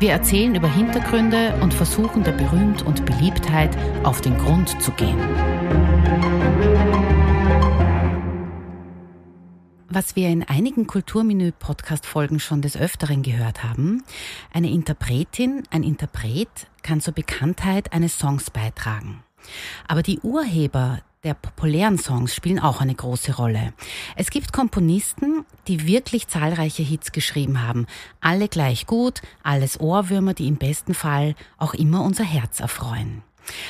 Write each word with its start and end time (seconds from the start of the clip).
Wir 0.00 0.12
erzählen 0.12 0.54
über 0.54 0.72
Hintergründe 0.72 1.58
und 1.60 1.74
versuchen 1.74 2.22
der 2.22 2.30
Berühmt 2.30 2.82
und 2.82 3.04
Beliebtheit 3.04 3.76
auf 4.04 4.20
den 4.20 4.38
Grund 4.38 4.80
zu 4.80 4.92
gehen. 4.92 5.18
Was 9.88 10.14
wir 10.14 10.28
in 10.28 10.44
einigen 10.44 10.86
Kulturmenü-Podcast-Folgen 10.86 12.38
schon 12.38 12.62
des 12.62 12.76
Öfteren 12.76 13.24
gehört 13.24 13.64
haben, 13.64 14.04
eine 14.52 14.70
Interpretin, 14.70 15.64
ein 15.70 15.82
Interpret 15.82 16.48
kann 16.84 17.00
zur 17.00 17.14
Bekanntheit 17.14 17.92
eines 17.92 18.20
Songs 18.20 18.50
beitragen. 18.50 19.24
Aber 19.88 20.02
die 20.04 20.20
Urheber 20.20 21.00
der 21.24 21.34
populären 21.34 21.98
Songs 21.98 22.34
spielen 22.34 22.58
auch 22.58 22.80
eine 22.80 22.94
große 22.94 23.36
Rolle. 23.36 23.72
Es 24.16 24.30
gibt 24.30 24.52
Komponisten, 24.52 25.44
die 25.66 25.86
wirklich 25.86 26.28
zahlreiche 26.28 26.82
Hits 26.82 27.12
geschrieben 27.12 27.62
haben. 27.62 27.86
Alle 28.20 28.48
gleich 28.48 28.86
gut, 28.86 29.20
alles 29.42 29.80
Ohrwürmer, 29.80 30.34
die 30.34 30.46
im 30.46 30.56
besten 30.56 30.94
Fall 30.94 31.34
auch 31.56 31.74
immer 31.74 32.02
unser 32.02 32.24
Herz 32.24 32.60
erfreuen. 32.60 33.22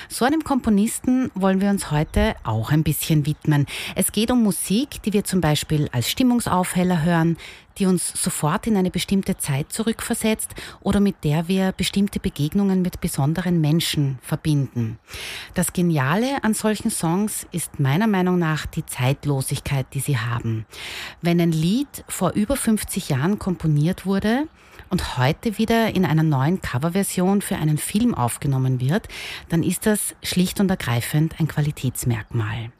So 0.08 0.24
einem 0.24 0.44
Komponisten 0.44 1.30
wollen 1.34 1.60
wir 1.60 1.70
uns 1.70 1.90
heute 1.90 2.34
auch 2.44 2.70
ein 2.70 2.82
bisschen 2.82 3.26
widmen. 3.26 3.66
Es 3.94 4.12
geht 4.12 4.30
um 4.30 4.42
Musik, 4.42 5.02
die 5.02 5.12
wir 5.12 5.24
zum 5.24 5.40
Beispiel 5.40 5.88
als 5.92 6.10
Stimmungsaufheller 6.10 7.02
hören, 7.02 7.36
die 7.78 7.86
uns 7.86 8.12
sofort 8.20 8.66
in 8.66 8.76
eine 8.76 8.90
bestimmte 8.90 9.36
Zeit 9.36 9.72
zurückversetzt 9.72 10.54
oder 10.80 11.00
mit 11.00 11.22
der 11.24 11.48
wir 11.48 11.72
bestimmte 11.72 12.20
Begegnungen 12.20 12.82
mit 12.82 13.00
besonderen 13.00 13.60
Menschen 13.60 14.18
verbinden. 14.22 14.98
Das 15.54 15.72
Geniale 15.72 16.42
an 16.42 16.54
solchen 16.54 16.90
Songs 16.90 17.46
ist 17.52 17.78
meiner 17.80 18.06
Meinung 18.06 18.38
nach 18.38 18.66
die 18.66 18.84
Zeitlosigkeit, 18.84 19.86
die 19.94 20.00
sie 20.00 20.18
haben. 20.18 20.66
Wenn 21.22 21.40
ein 21.40 21.52
Lied 21.52 22.04
vor 22.08 22.32
über 22.32 22.56
50 22.56 23.10
Jahren 23.10 23.38
komponiert 23.38 24.06
wurde, 24.06 24.48
und 24.90 25.18
heute 25.18 25.58
wieder 25.58 25.94
in 25.94 26.04
einer 26.04 26.22
neuen 26.22 26.60
Coverversion 26.60 27.42
für 27.42 27.56
einen 27.56 27.78
Film 27.78 28.14
aufgenommen 28.14 28.80
wird, 28.80 29.08
dann 29.48 29.62
ist 29.62 29.86
das 29.86 30.14
schlicht 30.22 30.60
und 30.60 30.70
ergreifend 30.70 31.38
ein 31.38 31.48
Qualitätsmerkmal. 31.48 32.70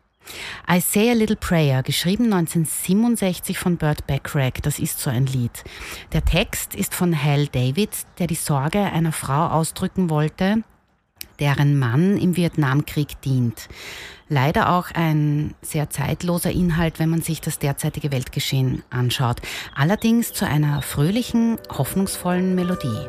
I 0.71 0.81
Say 0.81 1.11
a 1.11 1.15
Little 1.15 1.37
Prayer, 1.37 1.83
geschrieben 1.83 2.25
1967 2.25 3.59
von 3.59 3.77
Burt 3.79 4.07
Bacharach, 4.07 4.61
das 4.63 4.79
ist 4.79 5.01
so 5.01 5.11
ein 5.11 5.27
Lied. 5.27 5.65
Der 6.13 6.25
Text 6.25 6.75
ist 6.75 6.95
von 6.95 7.23
Hal 7.23 7.47
David, 7.47 7.91
der 8.19 8.27
die 8.27 8.35
Sorge 8.35 8.81
einer 8.81 9.13
Frau 9.13 9.49
ausdrücken 9.49 10.11
wollte, 10.11 10.63
deren 11.41 11.79
Mann 11.79 12.17
im 12.17 12.37
Vietnamkrieg 12.37 13.21
dient. 13.23 13.69
Leider 14.29 14.73
auch 14.73 14.91
ein 14.93 15.55
sehr 15.63 15.89
zeitloser 15.91 16.51
Inhalt, 16.51 16.99
wenn 16.99 17.09
man 17.09 17.23
sich 17.23 17.41
das 17.41 17.59
derzeitige 17.59 18.13
Weltgeschehen 18.13 18.83
anschaut. 18.91 19.41
Allerdings 19.75 20.33
zu 20.33 20.47
einer 20.47 20.83
fröhlichen, 20.83 21.59
hoffnungsvollen 21.71 22.55
Melodie. 22.55 23.09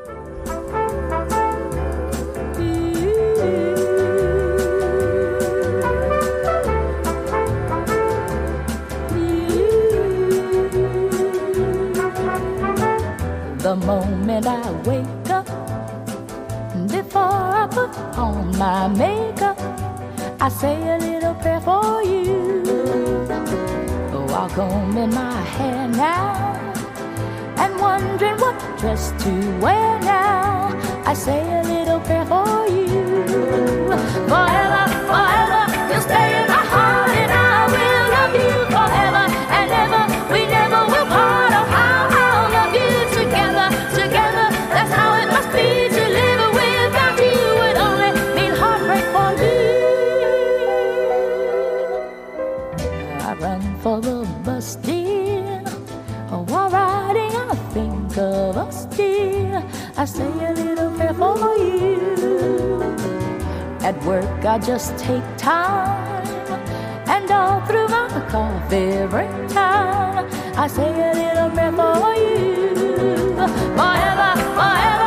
The 13.62 13.76
moment 13.76 14.48
I 14.48 14.72
wake 14.84 14.99
I 17.60 17.68
put 17.68 17.94
on 18.18 18.58
my 18.58 18.88
makeup, 18.88 19.60
I 20.40 20.48
say 20.48 20.76
a 20.96 20.98
little 20.98 21.36
prayer 21.36 21.60
for 21.60 22.02
you. 22.04 22.64
While 24.32 24.50
combing 24.52 25.14
my 25.14 25.42
hair 25.56 25.90
now 25.90 26.56
and 27.58 27.72
wondering 27.82 28.38
what 28.38 28.56
dress 28.80 29.12
to 29.24 29.32
wear 29.60 30.00
now, 30.00 30.72
I 31.06 31.14
say 31.14 31.42
a 31.60 31.64
little 31.64 32.00
prayer 32.00 32.26
for 32.26 32.66
you. 32.76 32.88
Forever, 34.32 34.84
forever, 35.10 35.62
you'll 35.90 36.06
stay 36.10 36.28
in 36.42 36.48
my 36.48 36.64
heart, 36.74 37.10
and 37.22 37.32
I 37.32 37.58
will 37.74 38.06
love 38.16 38.36
you 38.44 38.56
forever 38.76 39.19
I 53.30 53.34
run 53.36 53.62
for 53.82 54.02
the 54.02 54.28
bus, 54.44 54.76
dear. 54.78 55.62
While 56.50 56.72
riding, 56.72 57.36
I 57.36 57.54
think 57.76 58.18
of 58.18 58.58
us, 58.58 58.86
dear. 58.86 59.64
I 59.96 60.06
say 60.06 60.26
a 60.26 60.52
little 60.52 60.90
prayer 60.98 61.14
for 61.14 61.56
you. 61.56 62.82
At 63.82 64.04
work, 64.04 64.44
I 64.44 64.58
just 64.58 64.98
take 64.98 65.22
time, 65.38 66.26
and 67.08 67.30
all 67.30 67.62
through 67.68 67.90
my 67.90 68.10
coffee 68.32 69.06
break 69.06 69.48
time, 69.50 70.26
I 70.58 70.66
say 70.66 70.90
a 70.90 71.14
little 71.14 71.52
prayer 71.52 71.72
for 71.72 72.16
you. 72.16 72.74
Forever, 73.78 74.32
forever, 74.58 74.99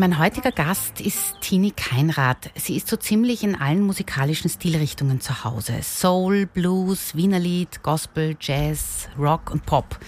Mein 0.00 0.18
heutiger 0.18 0.50
Gast 0.50 1.02
ist 1.02 1.39
Tini 1.50 1.72
Keinrad. 1.72 2.52
Sie 2.54 2.76
ist 2.76 2.86
so 2.86 2.96
ziemlich 2.96 3.42
in 3.42 3.56
allen 3.56 3.82
musikalischen 3.82 4.48
Stilrichtungen 4.48 5.20
zu 5.20 5.42
Hause. 5.42 5.82
Soul, 5.82 6.46
Blues, 6.46 7.16
Wienerlied, 7.16 7.82
Gospel, 7.82 8.36
Jazz, 8.40 9.08
Rock 9.18 9.50
und 9.50 9.66
Pop. 9.66 9.98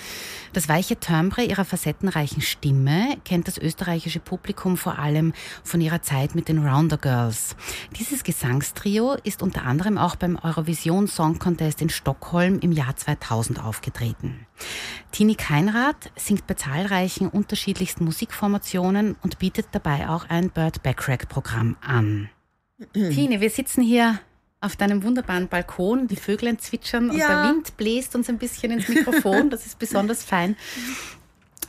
Das 0.52 0.68
weiche 0.68 0.96
Timbre 0.96 1.42
ihrer 1.42 1.64
facettenreichen 1.64 2.42
Stimme 2.42 3.16
kennt 3.24 3.48
das 3.48 3.58
österreichische 3.58 4.20
Publikum 4.20 4.76
vor 4.76 5.00
allem 5.00 5.32
von 5.64 5.80
ihrer 5.80 6.02
Zeit 6.02 6.36
mit 6.36 6.46
den 6.46 6.64
Rounder 6.64 6.98
Girls. 6.98 7.56
Dieses 7.98 8.22
Gesangstrio 8.22 9.16
ist 9.24 9.42
unter 9.42 9.64
anderem 9.64 9.98
auch 9.98 10.14
beim 10.14 10.38
Eurovision 10.40 11.08
Song 11.08 11.40
Contest 11.40 11.82
in 11.82 11.88
Stockholm 11.88 12.60
im 12.60 12.70
Jahr 12.70 12.94
2000 12.94 13.64
aufgetreten. 13.64 14.46
Tini 15.10 15.34
Keinrad 15.34 16.10
singt 16.16 16.46
bei 16.46 16.54
zahlreichen 16.54 17.28
unterschiedlichsten 17.28 18.04
Musikformationen 18.04 19.16
und 19.22 19.38
bietet 19.38 19.68
dabei 19.72 20.08
auch 20.08 20.28
ein 20.28 20.50
Burt 20.50 20.82
Bacharach-Programm 21.32 21.76
an. 21.80 22.28
Tini, 22.92 23.40
wir 23.40 23.50
sitzen 23.50 23.82
hier 23.82 24.18
auf 24.60 24.76
deinem 24.76 25.02
wunderbaren 25.02 25.48
Balkon, 25.48 26.06
die 26.06 26.16
Vöglein 26.16 26.58
zwitschern 26.58 27.10
und 27.10 27.16
Ja. 27.16 27.28
der 27.44 27.50
Wind 27.50 27.76
bläst 27.76 28.14
uns 28.14 28.28
ein 28.28 28.38
bisschen 28.38 28.70
ins 28.72 28.88
Mikrofon. 28.88 29.50
Das 29.50 29.66
ist 29.66 29.78
besonders 29.78 30.22
fein. 30.22 30.56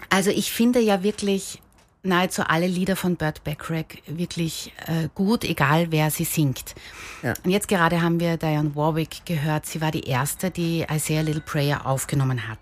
Also 0.10 0.30
ich 0.30 0.51
finde 0.51 0.80
ja 0.80 1.01
wirklich 1.01 1.60
nahezu 2.04 2.44
alle 2.44 2.68
Lieder 2.68 2.95
von 2.95 3.15
Burt 3.15 3.44
Bacharach 3.45 3.86
wirklich 4.06 4.74
äh, 4.88 5.07
gut, 5.15 5.44
egal 5.45 5.88
wer 5.92 6.12
sie 6.12 6.25
singt. 6.25 6.75
Ja. 7.24 7.33
Und 7.44 7.50
jetzt 7.50 7.68
gerade 7.68 8.01
haben 8.01 8.19
wir 8.19 8.38
Diane 8.38 8.75
Warwick 8.75 9.25
gehört. 9.25 9.66
Sie 9.66 9.80
war 9.81 9.89
die 9.89 10.04
erste, 10.04 10.51
die 10.51 10.81
I 10.92 11.00
Say 11.00 11.18
a 11.18 11.21
Little 11.21 11.42
Prayer 11.42 11.88
aufgenommen 11.88 12.48
hat. 12.48 12.59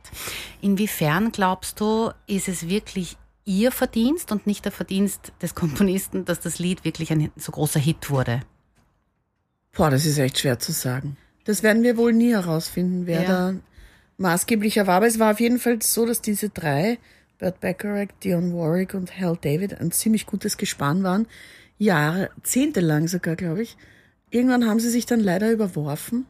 Inwiefern 0.62 1.31
glaubst 1.31 1.80
du, 1.80 2.12
ist 2.27 2.47
es 2.47 2.69
wirklich 2.69 3.18
ihr 3.46 3.72
Verdienst 3.72 4.32
und 4.32 4.48
nicht 4.48 4.66
der 4.66 4.72
Verdienst 4.72 5.32
des 5.42 5.56
Komponisten, 5.56 6.26
dass 6.26 6.40
das 6.40 6.60
Lied 6.60 6.84
wirklich 6.86 7.12
ein 7.12 7.32
so 7.36 7.52
großer 7.52 7.80
Hit 7.80 8.10
wurde? 8.10 8.42
Boah, 9.74 9.90
das 9.90 10.06
ist 10.06 10.18
echt 10.18 10.40
schwer 10.40 10.60
zu 10.60 10.72
sagen. 10.72 11.18
Das 11.46 11.64
werden 11.64 11.84
wir 11.84 11.98
wohl 11.98 12.14
nie 12.14 12.32
herausfinden, 12.32 13.08
wer 13.08 13.22
Ja. 13.24 13.28
da 13.28 13.54
maßgeblicher 14.18 14.86
war. 14.86 14.98
Aber 14.98 15.08
es 15.08 15.18
war 15.20 15.32
auf 15.32 15.40
jeden 15.40 15.60
Fall 15.60 15.82
so, 15.82 16.06
dass 16.06 16.22
diese 16.22 16.50
drei, 16.50 17.00
Burt 17.40 17.60
Bacharach, 17.60 18.10
Dionne 18.24 18.54
Warwick 18.54 18.94
und 18.94 19.18
Hal 19.20 19.38
David, 19.42 19.80
ein 19.80 19.92
ziemlich 19.92 20.26
gutes 20.28 20.58
Gespann 20.58 21.04
waren. 21.04 21.28
Jahrzehntelang 21.78 23.08
sogar, 23.08 23.36
glaube 23.36 23.64
ich. 23.64 23.76
Irgendwann 24.30 24.68
haben 24.68 24.80
sie 24.80 24.90
sich 24.90 25.06
dann 25.08 25.20
leider 25.20 25.52
überworfen. 25.52 26.26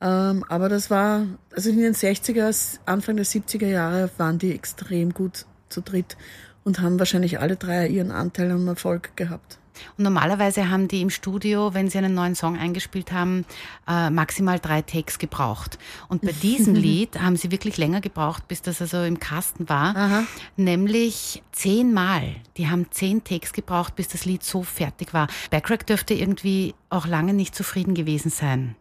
Ähm, 0.00 0.44
aber 0.48 0.68
das 0.68 0.90
war, 0.90 1.26
also 1.54 1.70
in 1.70 1.78
den 1.78 1.94
60er, 1.94 2.78
Anfang 2.84 3.16
der 3.16 3.24
70er 3.24 3.68
Jahre 3.68 4.10
waren 4.18 4.38
die 4.38 4.52
extrem 4.52 5.14
gut 5.14 5.46
zu 5.68 5.80
dritt. 5.80 6.16
und 6.64 6.80
haben 6.80 6.98
wahrscheinlich 6.98 7.40
alle 7.40 7.56
drei 7.56 7.86
ihren 7.88 8.10
Anteil 8.10 8.50
am 8.50 8.66
Erfolg 8.66 9.14
gehabt. 9.16 9.58
Und 9.98 10.04
normalerweise 10.04 10.70
haben 10.70 10.88
die 10.88 11.00
im 11.00 11.10
Studio, 11.10 11.74
wenn 11.74 11.90
sie 11.90 11.98
einen 11.98 12.14
neuen 12.14 12.34
Song 12.34 12.56
eingespielt 12.56 13.12
haben, 13.12 13.44
äh, 13.88 14.08
maximal 14.10 14.58
drei 14.58 14.82
Takes 14.82 15.18
gebraucht. 15.18 15.78
Und 16.08 16.22
bei 16.22 16.32
diesem 16.32 16.74
Lied 16.74 17.20
haben 17.20 17.36
sie 17.36 17.50
wirklich 17.50 17.76
länger 17.76 18.00
gebraucht, 18.00 18.46
bis 18.48 18.62
das 18.62 18.80
also 18.80 19.02
im 19.02 19.18
Kasten 19.18 19.68
war. 19.68 19.96
Aha. 19.96 20.24
Nämlich 20.56 21.42
zehnmal. 21.52 22.36
Die 22.56 22.68
haben 22.68 22.86
zehn 22.90 23.24
Takes 23.24 23.52
gebraucht, 23.52 23.96
bis 23.96 24.08
das 24.08 24.24
Lied 24.24 24.44
so 24.44 24.62
fertig 24.62 25.12
war. 25.12 25.28
Backrack 25.50 25.86
dürfte 25.86 26.14
irgendwie 26.14 26.74
auch 26.88 27.06
lange 27.06 27.34
nicht 27.34 27.54
zufrieden 27.54 27.94
gewesen 27.94 28.30
sein. 28.30 28.76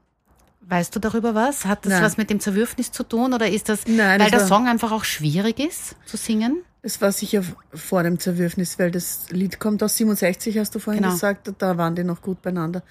Weißt 0.62 0.96
du 0.96 1.00
darüber 1.00 1.36
was? 1.36 1.66
Hat 1.66 1.86
das 1.86 1.94
Nein. 1.94 2.04
was 2.04 2.18
mit 2.18 2.30
dem 2.30 2.40
Zerwürfnis 2.40 2.92
zu 2.92 3.04
tun 3.04 3.34
oder 3.34 3.50
ist 3.50 3.68
das, 3.68 3.86
Nein, 3.86 4.22
weil 4.22 4.32
das 4.32 4.42
der 4.44 4.48
Song 4.48 4.68
einfach 4.68 4.92
auch 4.94 5.04
schwierig 5.04 5.60
ist 5.60 5.96
zu 6.06 6.16
singen? 6.16 6.64
Es 6.86 7.00
war 7.02 7.12
sicher 7.14 7.44
vor 7.74 8.04
dem 8.04 8.20
Zerwürfnis, 8.20 8.78
weil 8.78 8.92
das 8.92 9.30
Lied 9.32 9.60
kommt 9.60 9.82
aus 9.82 9.96
67, 9.98 10.58
hast 10.60 10.76
du 10.76 10.80
vorhin 10.80 11.02
Genau. 11.04 11.14
gesagt, 11.16 11.50
da 11.58 11.78
waren 11.78 11.96
die 11.96 12.04
noch 12.04 12.22
gut 12.22 12.42
beieinander. 12.42 12.84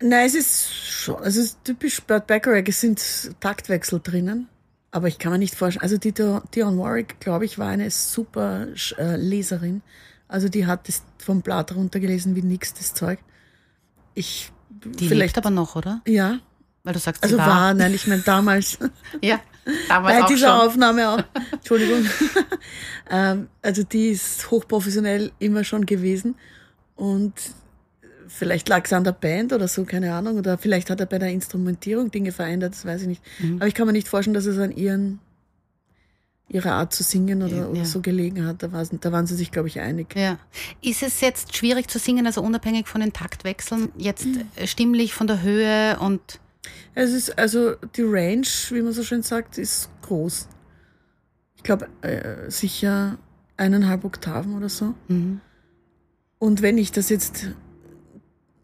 Nein, 0.00 0.26
es 0.26 0.34
ist 0.36 0.72
schon, 0.72 1.22
es 1.24 1.36
ist 1.36 1.58
typisch 1.64 2.00
Burt 2.02 2.26
Bacharach, 2.28 2.62
es 2.66 2.80
sind 2.80 3.00
Taktwechsel 3.40 4.00
drinnen, 4.00 4.48
aber 4.92 5.08
ich 5.08 5.18
kann 5.18 5.32
mir 5.32 5.38
nicht 5.38 5.54
vorstellen, 5.54 5.82
also 5.82 5.96
die 5.98 6.12
Dio- 6.12 6.42
Dionne 6.54 6.78
Warwick, 6.78 7.18
glaube 7.20 7.44
ich, 7.44 7.58
war 7.58 7.68
eine 7.68 7.90
super 7.90 8.66
äh, 8.98 9.16
Leserin, 9.16 9.82
also 10.28 10.48
die 10.48 10.66
hat 10.66 10.86
das 10.88 11.02
vom 11.18 11.42
Blatt 11.42 11.74
runtergelesen 11.74 12.34
wie 12.36 12.42
nix, 12.42 12.72
das 12.74 12.94
Zeug. 12.94 13.18
Ich, 14.14 14.52
Die 14.70 15.08
vielleicht, 15.08 15.36
lebt 15.36 15.44
aber 15.44 15.50
noch, 15.54 15.74
oder? 15.76 16.00
ja, 16.06 16.38
Weil 16.84 16.94
du 16.94 16.98
sagst, 17.00 17.22
sie 17.22 17.34
also 17.34 17.38
war, 17.38 17.74
nein, 17.74 17.94
ich 17.94 18.06
meine 18.06 18.22
damals. 18.22 18.78
Ja, 19.22 19.40
damals 19.88 20.20
Bei 20.20 20.26
dieser 20.26 20.58
schon. 20.58 20.68
Aufnahme 20.68 21.08
auch. 21.10 21.24
Entschuldigung. 21.52 22.04
ähm, 23.10 23.48
also 23.62 23.82
die 23.82 24.08
ist 24.08 24.50
hochprofessionell 24.50 25.32
immer 25.38 25.64
schon 25.64 25.86
gewesen. 25.86 26.34
Und 26.96 27.34
vielleicht 28.28 28.68
lag 28.68 28.84
es 28.84 28.92
an 28.92 29.04
der 29.04 29.12
Band 29.12 29.52
oder 29.52 29.68
so, 29.68 29.84
keine 29.84 30.14
Ahnung. 30.14 30.38
Oder 30.38 30.58
vielleicht 30.58 30.90
hat 30.90 31.00
er 31.00 31.06
bei 31.06 31.18
der 31.18 31.30
Instrumentierung 31.30 32.10
Dinge 32.10 32.32
verändert, 32.32 32.74
das 32.74 32.84
weiß 32.84 33.02
ich 33.02 33.08
nicht. 33.08 33.22
Mhm. 33.38 33.56
Aber 33.56 33.66
ich 33.66 33.74
kann 33.74 33.86
mir 33.86 33.92
nicht 33.92 34.08
vorstellen, 34.08 34.34
dass 34.34 34.46
es 34.46 34.58
an 34.58 34.72
ihren, 34.72 35.20
ihrer 36.48 36.72
Art 36.72 36.92
zu 36.92 37.02
singen 37.02 37.42
oder, 37.42 37.56
Ja. 37.56 37.66
oder 37.66 37.84
so 37.84 38.00
gelegen 38.00 38.46
hat. 38.46 38.62
Da, 38.62 38.68
da 38.68 39.12
waren 39.12 39.26
sie 39.26 39.36
sich, 39.36 39.50
glaube 39.50 39.68
ich, 39.68 39.80
einig. 39.80 40.14
Ja. 40.16 40.38
Ist 40.82 41.02
es 41.02 41.20
jetzt 41.20 41.56
schwierig 41.56 41.88
zu 41.88 41.98
singen, 41.98 42.26
also 42.26 42.42
unabhängig 42.42 42.88
von 42.88 43.00
den 43.00 43.12
Taktwechseln, 43.12 43.90
jetzt 43.96 44.26
äh, 44.56 44.66
stimmlich 44.66 45.14
von 45.14 45.26
der 45.26 45.42
Höhe 45.42 45.98
und 45.98 46.20
Es 46.94 47.12
ist, 47.12 47.38
also 47.38 47.74
die 47.96 48.02
Range, 48.02 48.46
wie 48.70 48.82
man 48.82 48.92
so 48.92 49.02
schön 49.02 49.22
sagt, 49.22 49.58
ist 49.58 49.88
groß. 50.02 50.48
Ich 51.56 51.62
glaube, 51.62 51.88
äh, 52.02 52.50
sicher 52.50 53.18
eineinhalb 53.56 54.04
Oktaven 54.04 54.54
oder 54.56 54.68
so. 54.68 54.94
mhm. 55.08 55.40
Und 56.38 56.60
wenn 56.60 56.76
ich 56.76 56.90
das 56.90 57.08
jetzt, 57.08 57.50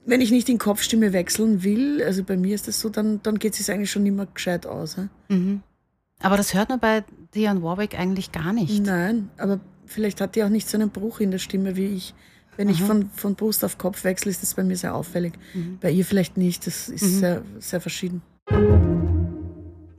wenn 0.04 0.20
ich 0.20 0.32
nicht 0.32 0.48
in 0.48 0.58
Kopfstimme 0.58 1.12
wechseln 1.12 1.62
will, 1.62 2.02
also 2.02 2.24
bei 2.24 2.36
mir 2.36 2.56
ist 2.56 2.66
das 2.66 2.80
so, 2.80 2.88
dann, 2.88 3.22
dann 3.22 3.38
geht 3.38 3.58
es 3.58 3.70
eigentlich 3.70 3.92
schon 3.92 4.04
immer 4.04 4.26
gescheit 4.26 4.66
aus. 4.66 4.96
Ja? 4.96 5.08
Mhm. 5.28 5.62
Aber 6.20 6.36
das 6.36 6.54
hört 6.54 6.70
man 6.70 6.80
bei 6.80 7.04
Dionne 7.36 7.62
Warwick 7.62 7.96
eigentlich 7.96 8.32
gar 8.32 8.52
nicht. 8.52 8.84
Nein, 8.84 9.30
aber 9.38 9.60
vielleicht 9.86 10.20
hat 10.20 10.34
die 10.34 10.42
auch 10.42 10.48
nicht 10.48 10.68
so 10.68 10.76
einen 10.76 10.90
Bruch 10.90 11.20
in 11.20 11.30
der 11.30 11.38
Stimme 11.38 11.76
wie 11.76 11.86
ich. 11.86 12.14
Wenn 12.58 12.68
ich 12.68 12.78
Aha. 12.80 12.86
von, 12.86 13.08
von 13.14 13.34
Brust 13.36 13.64
auf 13.64 13.78
Kopf 13.78 14.02
wechsle, 14.02 14.30
ist 14.32 14.42
das 14.42 14.54
bei 14.54 14.64
mir 14.64 14.76
sehr 14.76 14.94
auffällig. 14.94 15.32
Mhm. 15.54 15.78
Bei 15.80 15.90
ihr 15.92 16.04
vielleicht 16.04 16.36
nicht, 16.36 16.66
das 16.66 16.88
ist 16.88 17.02
Mhm. 17.02 17.18
sehr, 17.20 17.42
sehr 17.60 17.80
verschieden. 17.80 18.20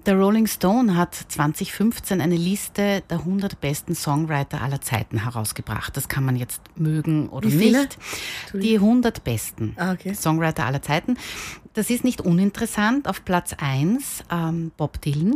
Der 0.06 0.16
Rolling 0.18 0.48
Stone 0.48 0.96
hat 0.98 1.14
2015 1.16 2.20
eine 2.20 2.36
Liste 2.36 3.02
der 3.10 3.20
100 3.20 3.62
besten 3.62 3.96
Songwriter 3.96 4.62
aller 4.62 4.82
Zeiten 4.82 5.24
herausgebracht. 5.24 5.96
Das 5.96 6.08
kann 6.10 6.26
man 6.26 6.36
jetzt 6.36 6.62
mögen 6.76 7.30
oder 7.30 7.48
nicht. 7.48 7.98
Die 8.54 8.76
100 8.80 9.24
besten 9.24 9.74
Ah, 9.78 9.94
okay. 9.94 10.14
Songwriter 10.14 10.66
aller 10.66 10.82
Zeiten. 10.82 11.18
Das 11.74 11.90
ist 11.90 12.04
nicht 12.04 12.22
uninteressant. 12.22 13.08
Auf 13.08 13.24
Platz 13.24 13.54
1 13.58 14.24
ähm, 14.32 14.72
Bob 14.78 15.02
Dylan. 15.02 15.36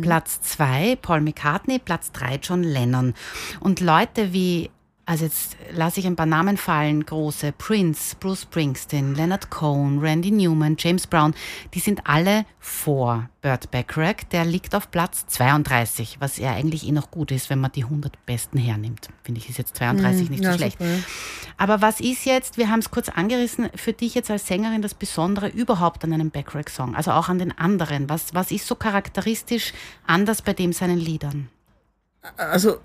Platz 0.00 0.40
2 0.42 0.96
Paul 1.02 1.20
McCartney, 1.22 1.80
Platz 1.80 2.12
3 2.12 2.36
John 2.36 2.62
Lennon. 2.62 3.14
Und 3.58 3.80
Leute 3.80 4.32
wie, 4.32 4.70
also 5.04 5.24
jetzt 5.24 5.56
lasse 5.72 5.98
ich 5.98 6.06
ein 6.06 6.14
paar 6.14 6.26
Namen 6.26 6.56
fallen, 6.56 7.04
große, 7.04 7.52
Prince, 7.52 8.14
Bruce 8.20 8.42
Springsteen, 8.42 9.14
Leonard 9.16 9.50
Cohen, 9.50 9.98
Randy 9.98 10.30
Newman, 10.30 10.76
James 10.78 11.06
Brown, 11.08 11.34
die 11.74 11.80
sind 11.80 12.06
alle 12.06 12.44
vor 12.60 13.28
Burt 13.40 13.70
Bacharach. 13.72 14.22
Der 14.30 14.44
liegt 14.44 14.74
auf 14.76 14.92
Platz 14.92 15.26
32, 15.26 16.18
was 16.20 16.36
ja 16.38 16.52
eigentlich 16.52 16.86
eh 16.86 16.92
noch 16.92 17.10
gut 17.10 17.32
ist, 17.32 17.50
wenn 17.50 17.58
man 17.60 17.72
die 17.72 17.82
100 17.82 18.24
Besten 18.26 18.58
hernimmt. 18.58 19.08
Finde 19.24 19.40
ich, 19.40 19.48
ist 19.48 19.58
jetzt 19.58 19.76
32 19.76 20.30
nicht 20.30 20.44
so 20.44 20.50
Ja, 20.50 20.56
schlecht. 20.56 20.78
super. 20.78 20.90
Aber 21.56 21.82
was 21.82 21.98
ist 22.00 22.24
jetzt, 22.24 22.56
wir 22.56 22.70
haben 22.70 22.78
es 22.78 22.90
kurz 22.92 23.08
angerissen, 23.08 23.70
für 23.74 23.92
dich 23.92 24.14
jetzt 24.14 24.30
als 24.30 24.46
Sängerin 24.46 24.82
das 24.82 24.94
Besondere 24.94 25.48
überhaupt 25.48 26.04
an 26.04 26.12
einem 26.12 26.30
Backrack-Song, 26.30 26.94
also 26.94 27.10
auch 27.10 27.28
an 27.28 27.40
den 27.40 27.56
anderen? 27.58 28.08
Was, 28.08 28.34
was 28.34 28.52
ist 28.52 28.66
so 28.68 28.76
charakteristisch 28.76 29.72
anders 30.06 30.42
bei 30.42 30.52
dem 30.52 30.72
seinen 30.72 30.98
Liedern? 30.98 31.48
Also 32.36 32.78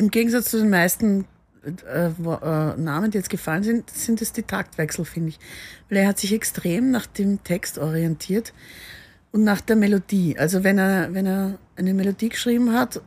im 0.00 0.10
Gegensatz 0.10 0.50
zu 0.50 0.58
den 0.58 0.70
meisten 0.70 1.26
äh, 1.62 2.06
äh, 2.06 2.76
Namen, 2.76 3.10
die 3.10 3.18
jetzt 3.18 3.28
gefallen 3.28 3.62
sind, 3.62 3.90
sind 3.90 4.22
es 4.22 4.32
die 4.32 4.42
Taktwechsel, 4.42 5.04
finde 5.04 5.28
ich. 5.28 5.38
Weil 5.88 5.98
er 5.98 6.08
hat 6.08 6.18
sich 6.18 6.32
extrem 6.32 6.90
nach 6.90 7.06
dem 7.06 7.44
Text 7.44 7.78
orientiert 7.78 8.54
und 9.30 9.44
nach 9.44 9.60
der 9.60 9.76
Melodie. 9.76 10.38
Also 10.38 10.64
wenn 10.64 10.78
er, 10.78 11.12
wenn 11.12 11.26
er 11.26 11.58
eine 11.76 11.92
Melodie 11.92 12.30
geschrieben 12.30 12.72
hat, 12.72 13.02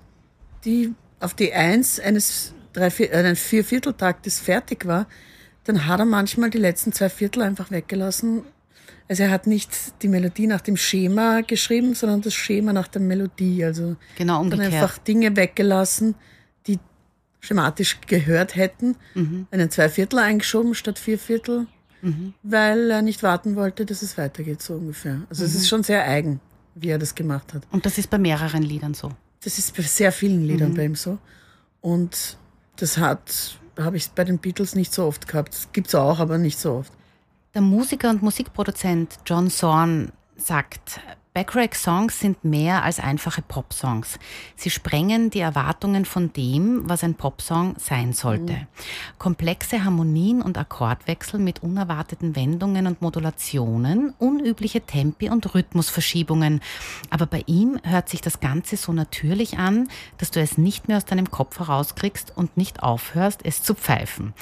die 0.65 0.93
auf 1.19 1.33
die 1.33 1.51
Eins 1.51 1.99
eines 1.99 2.53
drei, 2.73 2.87
äh, 2.87 3.35
Viervierteltaktes 3.35 4.39
fertig 4.39 4.85
war, 4.85 5.07
dann 5.63 5.87
hat 5.87 5.99
er 5.99 6.05
manchmal 6.05 6.51
die 6.51 6.59
letzten 6.59 6.93
zwei 6.93 7.09
Viertel 7.09 7.41
einfach 7.41 7.71
weggelassen. 7.71 8.43
Also 9.09 9.23
er 9.23 9.31
hat 9.31 9.47
nicht 9.47 9.71
die 10.03 10.07
Melodie 10.07 10.45
nach 10.45 10.61
dem 10.61 10.77
Schema 10.77 11.41
geschrieben, 11.41 11.95
sondern 11.95 12.21
das 12.21 12.35
Schema 12.35 12.71
nach 12.71 12.87
der 12.87 13.01
Melodie. 13.01 13.65
Also 13.65 13.95
Genau 14.15 14.43
dann 14.43 14.53
umgekehrt. 14.53 14.73
einfach 14.73 14.97
Dinge 14.99 15.35
weggelassen, 15.35 16.13
schematisch 17.43 17.99
gehört 18.07 18.55
hätten, 18.55 18.95
Mhm. 19.15 19.47
einen 19.51 19.69
Zweiviertel 19.69 20.19
eingeschoben 20.19 20.73
statt 20.75 20.97
Vierviertel, 20.97 21.67
Mhm. 22.01 22.33
weil 22.41 22.89
er 22.89 23.01
nicht 23.01 23.21
warten 23.21 23.55
wollte, 23.57 23.85
dass 23.85 24.01
es 24.01 24.17
weitergeht, 24.17 24.61
so 24.61 24.75
ungefähr. 24.75 25.21
Also 25.29 25.43
Mhm. 25.43 25.49
es 25.49 25.55
ist 25.55 25.67
schon 25.67 25.83
sehr 25.83 26.05
eigen, 26.05 26.39
wie 26.75 26.87
er 26.89 26.97
das 26.99 27.15
gemacht 27.15 27.53
hat. 27.53 27.63
Und 27.71 27.85
das 27.85 27.97
ist 27.97 28.09
bei 28.09 28.17
mehreren 28.17 28.63
Liedern 28.63 28.93
so. 28.93 29.11
Das 29.43 29.57
ist 29.57 29.75
bei 29.75 29.83
sehr 29.83 30.13
vielen 30.13 30.47
Liedern 30.47 30.71
Mhm. 30.71 30.75
bei 30.75 30.85
ihm 30.85 30.95
so. 30.95 31.17
Und 31.81 32.37
das 32.77 32.97
hat, 32.97 33.59
habe 33.77 33.97
ich 33.97 34.09
bei 34.11 34.23
den 34.23 34.37
Beatles 34.39 34.73
nicht 34.75 34.93
so 34.93 35.05
oft 35.05 35.27
gehabt. 35.27 35.53
Das 35.53 35.67
gibt's 35.73 35.93
auch, 35.95 36.19
aber 36.19 36.37
nicht 36.37 36.57
so 36.59 36.73
oft. 36.75 36.93
Der 37.53 37.61
Musiker 37.61 38.09
und 38.09 38.21
Musikproduzent 38.21 39.19
John 39.25 39.49
Zorn 39.49 40.13
sagt, 40.37 41.01
Backrack-Songs 41.33 42.19
sind 42.19 42.43
mehr 42.43 42.83
als 42.83 42.99
einfache 42.99 43.41
Popsongs. 43.41 44.19
Sie 44.55 44.69
sprengen 44.69 45.31
die 45.31 45.39
Erwartungen 45.39 46.05
von 46.05 46.31
dem, 46.31 46.87
was 46.87 47.03
ein 47.03 47.15
Popsong 47.15 47.73
sein 47.79 48.13
sollte. 48.13 48.67
Komplexe 49.17 49.83
Harmonien 49.83 50.43
und 50.43 50.59
Akkordwechsel 50.59 51.39
mit 51.39 51.63
unerwarteten 51.63 52.35
Wendungen 52.35 52.85
und 52.85 53.01
Modulationen, 53.01 54.13
unübliche 54.19 54.81
Tempi 54.81 55.31
und 55.31 55.55
Rhythmusverschiebungen. 55.55 56.61
Aber 57.09 57.25
bei 57.25 57.43
ihm 57.47 57.79
hört 57.81 58.09
sich 58.09 58.21
das 58.21 58.39
Ganze 58.39 58.77
so 58.77 58.93
natürlich 58.93 59.57
an, 59.57 59.87
dass 60.19 60.29
du 60.29 60.39
es 60.39 60.59
nicht 60.59 60.87
mehr 60.87 60.97
aus 60.97 61.05
deinem 61.05 61.31
Kopf 61.31 61.57
herauskriegst 61.57 62.31
und 62.35 62.57
nicht 62.57 62.83
aufhörst, 62.83 63.39
es 63.43 63.63
zu 63.63 63.73
pfeifen. 63.73 64.35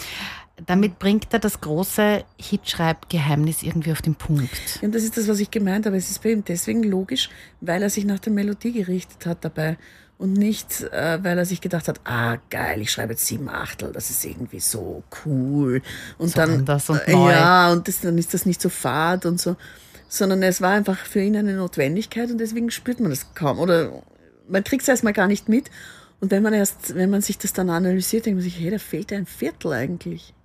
Damit 0.66 1.00
bringt 1.00 1.28
er 1.32 1.40
das 1.40 1.62
große 1.62 2.24
Hitschreibgeheimnis 2.38 3.64
irgendwie 3.64 3.92
auf 3.92 4.02
den 4.02 4.16
Punkt. 4.16 4.80
Und 4.82 4.94
das 4.94 5.04
ist 5.04 5.18
das, 5.18 5.28
was 5.28 5.40
ich 5.40 5.52
gemeint 5.52 5.86
habe. 5.86 5.98
Es 5.98 6.10
ist 6.10 6.22
bei 6.22 6.32
ihm 6.32 6.44
deswegen 6.44 6.84
logisch, 6.84 7.30
weil 7.62 7.82
er 7.82 7.90
sich 7.90 8.06
nach 8.06 8.20
der 8.20 8.34
Melodie 8.34 8.72
gerichtet 8.72 9.26
hat 9.26 9.44
dabei. 9.44 9.78
Und 10.18 10.34
nicht, 10.34 10.84
äh, 10.92 11.18
weil 11.24 11.38
er 11.38 11.46
sich 11.46 11.62
gedacht 11.62 11.88
hat, 11.88 12.00
ah 12.04 12.38
geil, 12.52 12.80
ich 12.82 12.92
schreibe 12.92 13.14
jetzt 13.14 13.26
sieben 13.26 13.50
Achtel, 13.50 13.92
das 13.92 14.12
ist 14.12 14.24
irgendwie 14.24 14.60
so 14.60 15.04
cool. 15.26 15.82
Und 16.20 16.30
So 16.30 16.36
dann, 16.36 16.60
und 16.60 17.08
äh, 17.08 17.12
ja, 17.12 17.72
und 17.72 17.88
das, 17.88 18.02
dann 18.02 18.20
ist 18.20 18.32
das 18.36 18.46
nicht 18.46 18.62
so 18.62 18.70
fad 18.70 19.26
und 19.26 19.42
so. 19.42 19.56
Sondern 20.10 20.44
es 20.44 20.62
war 20.62 20.74
einfach 20.74 20.98
für 20.98 21.22
ihn 21.22 21.36
eine 21.36 21.54
Notwendigkeit 21.56 22.30
und 22.30 22.38
deswegen 22.38 22.70
spürt 22.70 23.00
man 23.00 23.10
das 23.10 23.34
kaum. 23.34 23.58
Oder 23.58 24.04
man 24.48 24.64
kriegt 24.64 24.84
es 24.84 24.90
erstmal 24.90 25.14
gar 25.14 25.28
nicht 25.28 25.50
mit. 25.50 25.72
Und 26.20 26.30
wenn 26.30 26.44
man 26.44 26.54
erst, 26.54 26.94
wenn 26.94 27.10
man 27.10 27.22
sich 27.22 27.40
das 27.40 27.54
dann 27.54 27.72
analysiert, 27.72 28.28
denkt 28.28 28.38
man 28.38 28.44
sich, 28.44 28.60
hey, 28.60 28.70
da 28.70 28.78
fehlt 28.78 29.12
ein 29.12 29.26
Viertel 29.26 29.74
eigentlich. 29.74 30.36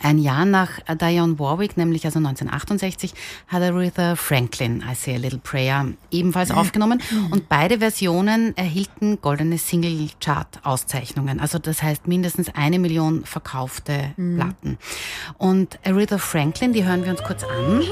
Ein 0.00 0.18
Jahr 0.18 0.44
nach 0.44 0.80
Dionne 0.86 1.38
Warwick, 1.38 1.76
nämlich 1.76 2.04
also 2.04 2.18
1968, 2.18 3.12
hat 3.48 3.62
Aretha 3.62 4.16
Franklin 4.16 4.82
I 4.88 4.94
Say 4.94 5.16
a 5.16 5.18
Little 5.18 5.40
Prayer 5.40 5.86
ebenfalls 6.10 6.50
aufgenommen 6.50 7.02
und 7.30 7.48
beide 7.48 7.78
Versionen 7.80 8.56
erhielten 8.56 9.20
goldene 9.20 9.58
Single-Chart-Auszeichnungen. 9.58 11.40
Also 11.40 11.58
das 11.58 11.82
heißt 11.82 12.06
mindestens 12.06 12.48
eine 12.54 12.78
Million 12.78 13.24
verkaufte 13.24 14.14
Platten. 14.14 14.78
Und 15.36 15.78
Aretha 15.84 16.18
Franklin, 16.18 16.72
die 16.72 16.84
hören 16.84 17.04
wir 17.04 17.10
uns 17.10 17.22
kurz 17.22 17.44
an. 17.44 17.82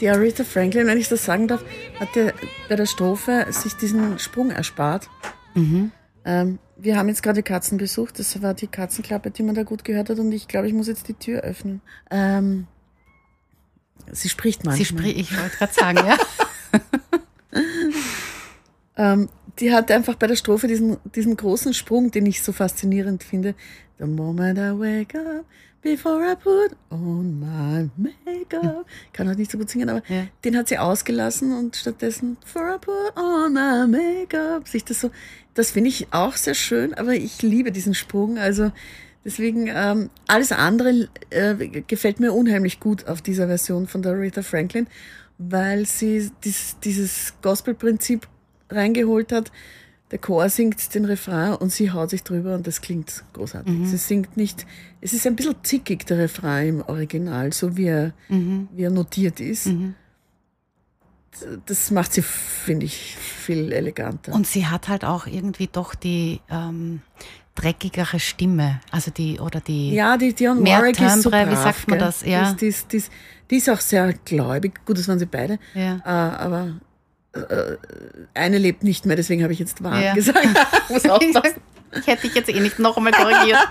Die 0.00 0.08
Aretha 0.08 0.44
Franklin, 0.44 0.86
wenn 0.86 0.98
ich 0.98 1.08
das 1.08 1.24
sagen 1.24 1.48
darf, 1.48 1.64
hat 1.98 2.14
ja 2.16 2.32
bei 2.68 2.76
der 2.76 2.86
Strophe 2.86 3.46
sich 3.50 3.74
diesen 3.74 4.18
Sprung 4.18 4.50
erspart. 4.50 5.08
Ähm, 6.24 6.58
wir 6.76 6.98
haben 6.98 7.08
jetzt 7.08 7.22
gerade 7.22 7.42
Katzen 7.42 7.78
besucht. 7.78 8.18
Das 8.18 8.42
war 8.42 8.52
die 8.52 8.66
Katzenklappe, 8.66 9.30
die 9.30 9.42
man 9.42 9.54
da 9.54 9.62
gut 9.62 9.84
gehört 9.84 10.10
hat. 10.10 10.18
Und 10.18 10.32
ich 10.32 10.48
glaube, 10.48 10.68
ich 10.68 10.74
muss 10.74 10.88
jetzt 10.88 11.08
die 11.08 11.14
Tür 11.14 11.40
öffnen. 11.40 11.80
Ähm, 12.10 12.66
sie 14.12 14.28
spricht 14.28 14.64
manchmal. 14.64 14.78
Sie 14.78 14.84
spricht, 14.84 15.16
ich 15.18 15.38
wollte 15.38 15.56
gerade 15.56 15.72
sagen, 15.72 15.98
ja. 15.98 16.18
Ähm, 18.96 19.28
die 19.58 19.72
hat 19.72 19.90
einfach 19.90 20.14
bei 20.14 20.26
der 20.26 20.36
Strophe 20.36 20.66
diesen, 20.66 20.96
diesen 21.14 21.36
großen 21.36 21.74
Sprung, 21.74 22.10
den 22.10 22.26
ich 22.26 22.42
so 22.42 22.52
faszinierend 22.52 23.22
finde. 23.22 23.54
The 23.98 24.06
moment 24.06 24.58
I 24.58 24.72
wake 24.72 25.14
up, 25.14 25.44
before 25.86 26.20
I 26.24 26.34
put 26.34 26.76
on 26.90 27.38
my 27.38 27.88
makeup. 27.96 28.84
Kann 29.12 29.28
halt 29.28 29.38
nicht 29.38 29.52
so 29.52 29.56
gut 29.58 29.70
singen, 29.70 29.88
aber 29.88 30.02
Ja. 30.08 30.26
den 30.44 30.56
hat 30.56 30.68
sie 30.68 30.78
ausgelassen 30.78 31.56
und 31.56 31.76
stattdessen 31.76 32.36
before 32.40 32.74
I 32.74 32.78
put 32.78 33.16
on 33.16 33.52
my 33.52 33.86
makeup. 33.86 34.66
Sich 34.66 34.84
das 34.84 35.00
so, 35.00 35.12
das 35.54 35.70
finde 35.70 35.90
ich 35.90 36.08
auch 36.10 36.34
sehr 36.36 36.54
schön, 36.54 36.92
aber 36.94 37.14
ich 37.14 37.40
liebe 37.42 37.70
diesen 37.70 37.94
Sprung. 37.94 38.36
Also 38.36 38.72
deswegen 39.24 39.68
ähm, 39.72 40.10
alles 40.26 40.50
andere 40.50 41.08
äh, 41.30 41.54
gefällt 41.86 42.18
mir 42.18 42.32
unheimlich 42.32 42.80
gut 42.80 43.06
auf 43.06 43.22
dieser 43.22 43.46
Version 43.46 43.86
von 43.86 44.02
der 44.02 44.12
Aretha 44.12 44.42
Franklin, 44.42 44.88
weil 45.38 45.86
sie 45.86 46.32
dies, 46.42 46.76
dieses 46.82 47.34
Gospel-Prinzip 47.42 48.26
reingeholt 48.70 49.30
hat. 49.30 49.52
Der 50.12 50.18
Chor 50.18 50.48
singt 50.48 50.94
den 50.94 51.04
Refrain 51.04 51.54
und 51.54 51.72
sie 51.72 51.90
haut 51.90 52.10
sich 52.10 52.22
drüber 52.22 52.54
und 52.54 52.66
das 52.66 52.80
klingt 52.80 53.24
großartig. 53.32 53.88
Sie 53.88 53.96
singt 53.96 54.36
nicht, 54.36 54.64
es 55.00 55.12
ist 55.12 55.26
ein 55.26 55.34
bisschen 55.34 55.56
zickig, 55.64 56.06
der 56.06 56.18
Refrain 56.18 56.68
im 56.68 56.82
Original, 56.82 57.52
so 57.52 57.76
wie 57.76 57.86
er, 57.86 58.12
wie 58.28 58.82
er 58.84 58.90
notiert 58.90 59.40
ist. 59.40 59.68
Das 61.66 61.90
macht 61.90 62.12
sie, 62.12 62.22
finde 62.22 62.86
ich, 62.86 63.16
viel 63.16 63.72
eleganter. 63.72 64.32
Und 64.32 64.46
sie 64.46 64.66
hat 64.66 64.88
halt 64.88 65.04
auch 65.04 65.26
irgendwie 65.26 65.68
doch 65.70 65.94
die 65.94 66.40
ähm, 66.50 67.02
dreckigere 67.56 68.20
Stimme. 68.20 68.80
Also 68.92 69.10
die, 69.10 69.40
oder 69.40 69.60
die. 69.60 69.92
ja, 69.92 70.16
die 70.16 70.32
Dionne 70.32 70.64
Warwick 70.64 71.00
ist 71.00 71.22
so 71.22 71.30
Timbre, 71.30 71.50
wie 71.50 71.54
brav, 71.54 71.64
sagt 71.64 71.88
man 71.88 71.98
gell? 71.98 72.06
das? 72.06 72.24
Ja. 72.24 72.52
Die, 72.52 72.66
ist, 72.66 72.92
die, 72.92 72.96
ist, 72.98 73.12
die 73.50 73.56
ist 73.56 73.68
auch 73.68 73.80
sehr 73.80 74.12
gläubig. 74.24 74.84
Gut, 74.86 74.98
das 74.98 75.08
waren 75.08 75.18
sie 75.18 75.26
beide. 75.26 75.58
Ja. 75.74 75.96
Äh, 76.04 76.08
aber 76.08 76.76
eine 78.34 78.58
lebt 78.58 78.82
nicht 78.82 79.06
mehr, 79.06 79.16
deswegen 79.16 79.42
habe 79.42 79.52
ich 79.52 79.58
jetzt 79.58 79.82
wahr 79.82 80.02
Ja. 80.02 80.14
gesagt. 80.14 80.46
Muss 80.88 81.04
aufpassen. 81.08 81.60
ich 81.92 82.06
hätte 82.06 82.22
dich 82.22 82.34
jetzt 82.34 82.48
eh 82.48 82.60
nicht 82.60 82.78
noch 82.78 82.96
einmal 82.96 83.12
korrigiert. 83.12 83.58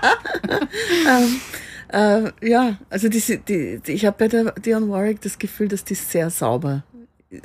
Äh, 1.88 2.32
ja, 2.42 2.78
also 2.90 3.08
diese, 3.08 3.38
die, 3.38 3.78
die, 3.78 3.92
ich 3.92 4.04
habe 4.06 4.16
bei 4.18 4.26
der 4.28 4.50
Dionne 4.52 4.88
Warwick 4.90 5.20
das 5.20 5.38
Gefühl, 5.38 5.68
dass 5.68 5.84
die 5.84 5.94
sehr 5.94 6.30
sauber 6.30 6.82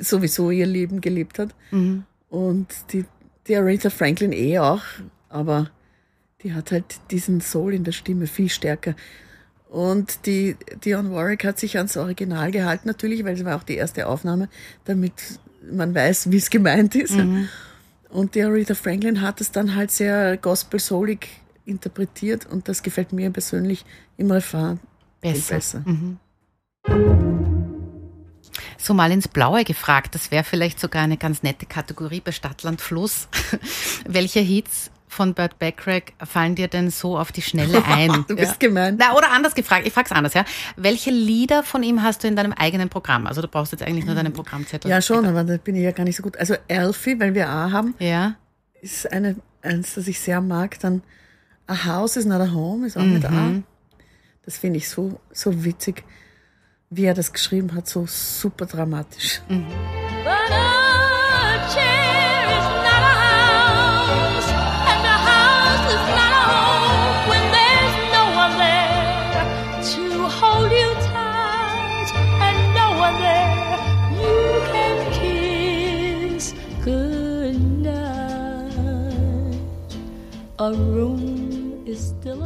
sowieso 0.00 0.50
ihr 0.50 0.66
Leben 0.66 1.00
gelebt 1.00 1.38
hat. 1.38 1.50
Mhm. 1.70 2.02
Und 2.28 2.66
die, 2.92 3.04
die 3.46 3.54
Aretha 3.56 3.88
Franklin 3.88 4.32
eh 4.32 4.58
auch, 4.58 4.82
aber 5.28 5.70
die 6.42 6.54
hat 6.54 6.72
halt 6.72 6.84
diesen 7.12 7.40
Soul 7.40 7.72
in 7.72 7.84
der 7.84 7.92
Stimme 7.92 8.26
viel 8.26 8.48
stärker. 8.48 8.94
Und 9.68 10.26
die 10.26 10.56
Dionne 10.84 11.12
Warwick 11.12 11.44
hat 11.44 11.58
sich 11.60 11.76
ans 11.76 11.96
Original 11.96 12.50
gehalten, 12.50 12.88
natürlich, 12.88 13.24
weil 13.24 13.34
es 13.36 13.44
war 13.44 13.56
auch 13.56 13.62
die 13.62 13.76
erste 13.76 14.08
Aufnahme, 14.08 14.48
damit 14.84 15.12
man 15.70 15.94
weiß, 15.94 16.30
wie 16.30 16.36
es 16.36 16.50
gemeint 16.50 16.94
ist. 16.94 17.16
Und 18.08 18.34
die 18.34 18.42
Aretha 18.42 18.74
Franklin 18.74 19.22
hat 19.22 19.40
es 19.40 19.52
dann 19.52 19.74
halt 19.74 19.90
sehr 19.90 20.36
gospel-soulig 20.36 21.28
interpretiert 21.64 22.46
und 22.46 22.68
das 22.68 22.82
gefällt 22.82 23.12
mir 23.12 23.30
persönlich 23.30 23.84
im 24.16 24.30
Refrain 24.30 24.80
viel 25.22 25.32
Besser. 25.32 25.54
besser. 25.54 25.84
So 28.76 28.94
mal 28.94 29.12
ins 29.12 29.28
Blaue 29.28 29.64
gefragt, 29.64 30.14
das 30.14 30.30
wäre 30.30 30.44
vielleicht 30.44 30.80
sogar 30.80 31.02
eine 31.02 31.16
ganz 31.16 31.42
nette 31.42 31.66
Kategorie 31.66 32.20
bei 32.20 32.32
Stadtland 32.32 32.80
Fluss. 32.80 33.28
Welche 34.06 34.40
Hits 34.40 34.90
von 35.12 35.34
Burt 35.34 35.58
Bacharach 35.58 36.04
fallen 36.24 36.54
dir 36.54 36.68
denn 36.68 36.90
so 36.90 37.18
auf 37.18 37.32
die 37.32 37.42
Schnelle 37.42 37.84
ein? 37.84 38.24
Du 38.28 38.34
bist 38.36 38.58
gemein. 38.58 38.96
Na, 38.98 39.14
oder 39.14 39.30
anders 39.30 39.54
gefragt, 39.54 39.86
ich 39.86 39.92
frage 39.92 40.06
es 40.06 40.12
anders, 40.12 40.32
ja. 40.32 40.44
Welche 40.76 41.10
Lieder 41.10 41.62
von 41.62 41.82
ihm 41.82 42.02
hast 42.02 42.24
du 42.24 42.28
in 42.28 42.36
deinem 42.36 42.52
eigenen 42.52 42.88
Programm? 42.88 43.26
Also 43.26 43.42
du 43.42 43.48
brauchst 43.48 43.72
jetzt 43.72 43.82
eigentlich 43.82 44.06
nur 44.06 44.14
deinen 44.14 44.32
Programmzettel. 44.32 44.90
Ja, 44.90 45.02
schon, 45.02 45.26
aber 45.26 45.44
da 45.44 45.58
bin 45.58 45.76
ich 45.76 45.82
ja 45.82 45.90
gar 45.90 46.04
nicht 46.04 46.16
so 46.16 46.22
gut. 46.22 46.38
Also 46.38 46.54
Elfie, 46.66 47.20
weil 47.20 47.34
wir 47.34 47.48
A 47.48 47.70
haben, 47.70 47.94
Ja, 47.98 48.36
ist 48.80 49.12
eine, 49.12 49.36
eins, 49.60 49.94
das 49.94 50.08
ich 50.08 50.18
sehr 50.18 50.40
mag. 50.40 50.78
Dann 50.80 51.02
A 51.66 51.84
House 51.84 52.16
is 52.16 52.24
not 52.24 52.40
a 52.40 52.50
Home 52.52 52.86
ist 52.86 52.96
auch 52.96 53.02
mit 53.02 53.24
A. 53.26 53.62
Das 54.44 54.56
finde 54.56 54.78
ich 54.78 54.88
so, 54.88 55.20
so 55.30 55.64
witzig, 55.64 56.04
wie 56.90 57.04
er 57.04 57.14
das 57.14 57.32
geschrieben 57.32 57.74
hat, 57.74 57.86
so 57.86 58.06
super 58.06 58.64
dramatisch. 58.66 59.42
But 59.48 60.32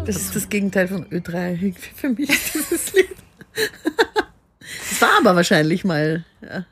Das 0.07 0.17
ist 0.17 0.37
das 0.37 0.49
Gegenteil 0.49 0.87
von 0.87 1.05
Ö3 1.07 1.55
irgendwie 1.55 1.91
für 1.95 2.09
mich, 2.11 2.29
dieses 2.29 2.93
Lied. 2.93 3.17
Es 4.91 5.03
war 5.03 5.19
aber 5.19 5.35
wahrscheinlich 5.35 5.85
mal 5.85 6.25
ja, 6.41 6.65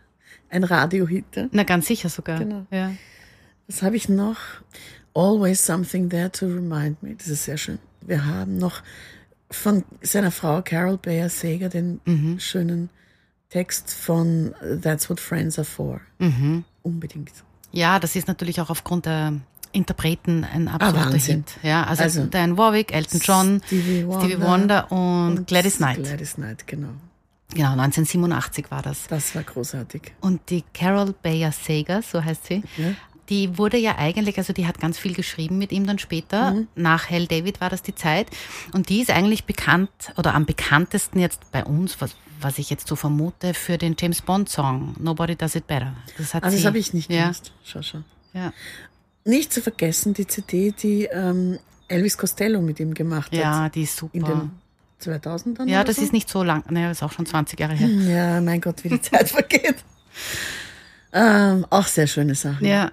ein 0.50 0.62
Radiohit. 0.62 1.24
Ja? 1.34 1.48
na 1.50 1.64
ganz 1.64 1.86
sicher 1.86 2.08
sogar. 2.08 2.38
Genau. 2.38 2.66
Ja. 2.70 2.92
Was 3.66 3.82
habe 3.82 3.96
ich 3.96 4.08
noch? 4.08 4.38
Always 5.14 5.64
something 5.64 6.08
there 6.08 6.30
to 6.30 6.46
remind 6.46 7.02
me. 7.02 7.14
Das 7.16 7.28
ist 7.28 7.44
sehr 7.44 7.56
schön. 7.56 7.78
Wir 8.02 8.24
haben 8.24 8.56
noch 8.58 8.82
von 9.50 9.84
seiner 10.00 10.30
Frau 10.30 10.62
Carol 10.62 10.98
Bayer 10.98 11.28
Sager 11.28 11.68
den 11.68 12.00
schönen 12.38 12.88
Text 13.54 13.94
von 13.94 14.52
That's 14.82 15.08
What 15.08 15.20
Friends 15.20 15.58
Are 15.60 15.64
For. 15.64 16.00
Unbedingt. 16.82 17.30
ja, 17.70 18.00
das 18.00 18.16
ist 18.16 18.26
natürlich 18.26 18.60
auch 18.60 18.68
aufgrund 18.68 19.06
der 19.06 19.34
Interpreten 19.70 20.42
ein 20.44 20.66
absoluter 20.68 21.06
Ah, 21.08 21.12
Wahnsinn. 21.12 21.44
Hit. 21.46 21.64
Ja, 21.64 21.84
also, 21.84 22.02
Also, 22.02 22.26
Diane 22.26 22.56
Warwick, 22.58 22.92
Elton 22.92 23.20
John, 23.22 23.62
Stevie 23.66 24.02
Stevie 24.02 24.40
Wonder 24.40 24.86
Wonder 24.90 24.92
und, 24.92 25.46
Gladys 25.46 25.76
Knight. 25.76 26.02
Gladys 26.02 26.34
Knight, 26.34 26.66
genau. 26.66 26.88
Genau, 27.54 27.70
1987 27.72 28.70
war 28.72 28.82
das. 28.82 29.06
Das 29.06 29.32
war 29.36 29.44
großartig. 29.44 30.12
Und 30.20 30.50
die 30.50 30.64
Carol 30.74 31.14
Bayer 31.22 31.52
Sager, 31.52 32.02
so 32.02 32.22
heißt 32.24 32.46
sie, 32.46 32.62
Ja. 32.76 32.86
Die 33.28 33.56
wurde 33.58 33.76
ja 33.78 33.96
eigentlich, 33.98 34.38
also 34.38 34.52
die 34.52 34.66
hat 34.66 34.78
ganz 34.80 34.98
viel 34.98 35.14
geschrieben 35.14 35.58
mit 35.58 35.72
ihm 35.72 35.86
dann 35.86 35.98
später. 35.98 36.52
Mhm. 36.52 36.68
Nach 36.74 37.08
Hell 37.08 37.26
David 37.26 37.60
war 37.60 37.70
das 37.70 37.82
die 37.82 37.94
Zeit. 37.94 38.28
Und 38.72 38.88
die 38.88 39.00
ist 39.00 39.10
eigentlich 39.10 39.44
bekannt 39.44 39.90
oder 40.16 40.34
am 40.34 40.44
bekanntesten 40.46 41.18
jetzt 41.18 41.50
bei 41.52 41.64
uns, 41.64 42.00
was, 42.00 42.16
was 42.40 42.58
ich 42.58 42.70
jetzt 42.70 42.86
so 42.88 42.96
vermute, 42.96 43.54
für 43.54 43.78
den 43.78 43.96
James 43.98 44.20
Bond 44.22 44.48
Song 44.48 44.94
Nobody 44.98 45.36
Does 45.36 45.54
It 45.54 45.66
Better. 45.66 45.94
Das 46.18 46.34
hat 46.34 46.44
Also 46.44 46.56
sie. 46.56 46.62
das 46.62 46.66
habe 46.68 46.78
ich 46.78 46.92
nicht 46.92 47.10
ja, 47.10 47.24
gewusst. 47.24 47.52
Schau, 47.64 47.82
schau. 47.82 47.98
ja. 48.34 48.52
Nicht 49.24 49.52
zu 49.54 49.62
vergessen, 49.62 50.12
die 50.12 50.26
CD, 50.26 50.72
die 50.72 51.04
ähm, 51.04 51.58
Elvis 51.88 52.18
Costello 52.18 52.60
mit 52.60 52.78
ihm 52.78 52.92
gemacht 52.92 53.32
ja, 53.34 53.62
hat. 53.62 53.74
die 53.74 53.82
ist 53.84 53.96
super. 53.96 54.14
In 54.16 54.24
den 54.24 54.50
2000ern 55.02 55.66
ja, 55.66 55.78
oder 55.78 55.84
das 55.84 55.96
so? 55.96 56.02
ist 56.02 56.12
nicht 56.12 56.28
so 56.28 56.42
lang. 56.42 56.62
Naja, 56.68 56.90
ist 56.90 57.02
auch 57.02 57.12
schon 57.12 57.24
20 57.24 57.58
Jahre 57.58 57.72
her. 57.74 57.88
Ja, 57.88 58.40
mein 58.42 58.60
Gott, 58.60 58.84
wie 58.84 58.90
die 58.90 59.00
Zeit 59.00 59.30
vergeht. 59.30 59.76
Ähm, 61.14 61.64
auch 61.70 61.86
sehr 61.86 62.06
schöne 62.06 62.34
Sachen. 62.34 62.66
Ja. 62.66 62.90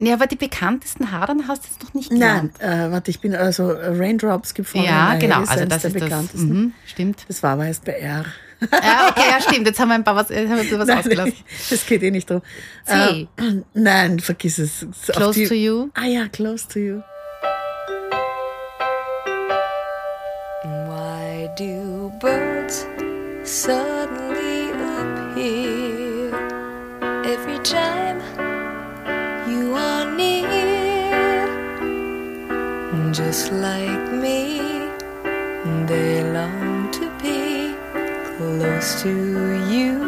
Ja, 0.00 0.14
aber 0.14 0.26
die 0.26 0.36
bekanntesten 0.36 1.12
Hadern 1.12 1.46
hast 1.48 1.62
du 1.64 1.68
jetzt 1.68 1.82
noch 1.84 1.94
nicht 1.94 2.10
Nein, 2.12 2.50
genannt. 2.58 2.88
äh, 2.88 2.90
warte, 2.92 3.10
ich 3.12 3.20
bin 3.20 3.34
also 3.34 3.70
Raindrops 3.70 4.52
gibt 4.52 4.74
Ja, 4.74 5.14
genau. 5.14 5.44
Also 5.44 5.64
das 5.64 5.68
der 5.68 5.76
ist 5.76 5.84
das. 5.84 5.92
bekanntesten. 5.92 6.48
Mhm, 6.48 6.72
stimmt. 6.84 7.24
Das 7.28 7.42
war 7.44 7.52
aber 7.52 7.66
erst 7.66 7.84
bei 7.84 7.92
R. 7.92 8.24
Ja, 8.72 9.08
okay, 9.10 9.22
ja, 9.30 9.40
stimmt. 9.40 9.66
Jetzt 9.68 9.78
haben 9.78 9.88
wir 9.88 9.94
ein 9.94 10.04
paar 10.04 10.16
was, 10.16 10.30
haben 10.30 10.36
wir 10.48 10.50
ein 10.50 10.56
bisschen 10.58 10.78
was 10.80 10.88
Nein, 10.88 10.98
ausgelassen. 10.98 11.34
das 11.70 11.86
geht 11.86 12.02
eh 12.02 12.10
nicht 12.10 12.28
drum. 12.28 12.42
C. 12.84 12.92
Äh, 12.92 13.26
nein, 13.74 14.18
vergiss 14.20 14.58
es. 14.58 14.84
Close 15.08 15.38
die- 15.40 15.46
to 15.46 15.54
you. 15.54 15.88
Ah 15.94 16.06
ja, 16.06 16.26
close 16.28 16.66
to 16.68 16.78
you. 16.80 17.00
Why 20.64 21.48
do 21.56 22.10
birds 22.20 22.86
suddenly 23.44 24.23
Just 33.16 33.52
like 33.52 34.12
me, 34.12 34.60
they 35.86 36.22
long 36.32 36.90
to 36.90 37.08
be 37.22 37.74
close 38.36 39.02
to 39.02 39.08
you. 39.70 40.00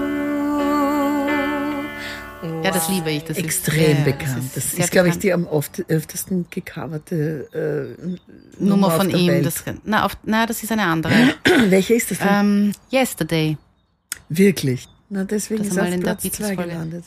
Ja, 2.64 2.70
das 2.72 2.88
liebe 2.88 3.10
ich. 3.12 3.22
Das 3.24 3.36
Extrem 3.38 3.98
ist, 3.98 4.04
bekannt. 4.04 4.50
Das 4.54 4.74
ist, 4.74 4.90
glaube 4.90 5.08
ich, 5.10 5.18
die 5.18 5.32
am 5.32 5.46
oft, 5.46 5.88
öftesten 5.88 6.46
gecoverte 6.50 7.96
äh, 8.58 8.62
Nummer 8.62 8.88
auf 8.88 8.96
von 8.96 9.10
ihm. 9.10 9.30
Welt. 9.30 9.46
Das, 9.46 9.62
na, 9.84 10.04
auf, 10.04 10.16
na, 10.24 10.46
das 10.46 10.62
ist 10.64 10.72
eine 10.72 10.82
andere. 10.84 11.14
Welche 11.68 11.94
ist 11.94 12.10
das 12.10 12.18
denn? 12.18 12.28
ähm, 12.28 12.72
Yesterday. 12.92 13.56
Wirklich? 14.28 14.88
Na, 15.10 15.22
deswegen 15.22 15.62
Das 15.62 15.68
ist 15.72 15.76
er 15.76 15.84
auf 15.84 15.92
in 15.92 16.00
der 16.00 16.04
Platz 16.06 16.22
2 16.22 16.28
Beatles-Folge. 16.28 16.70
gelandet. 16.72 17.04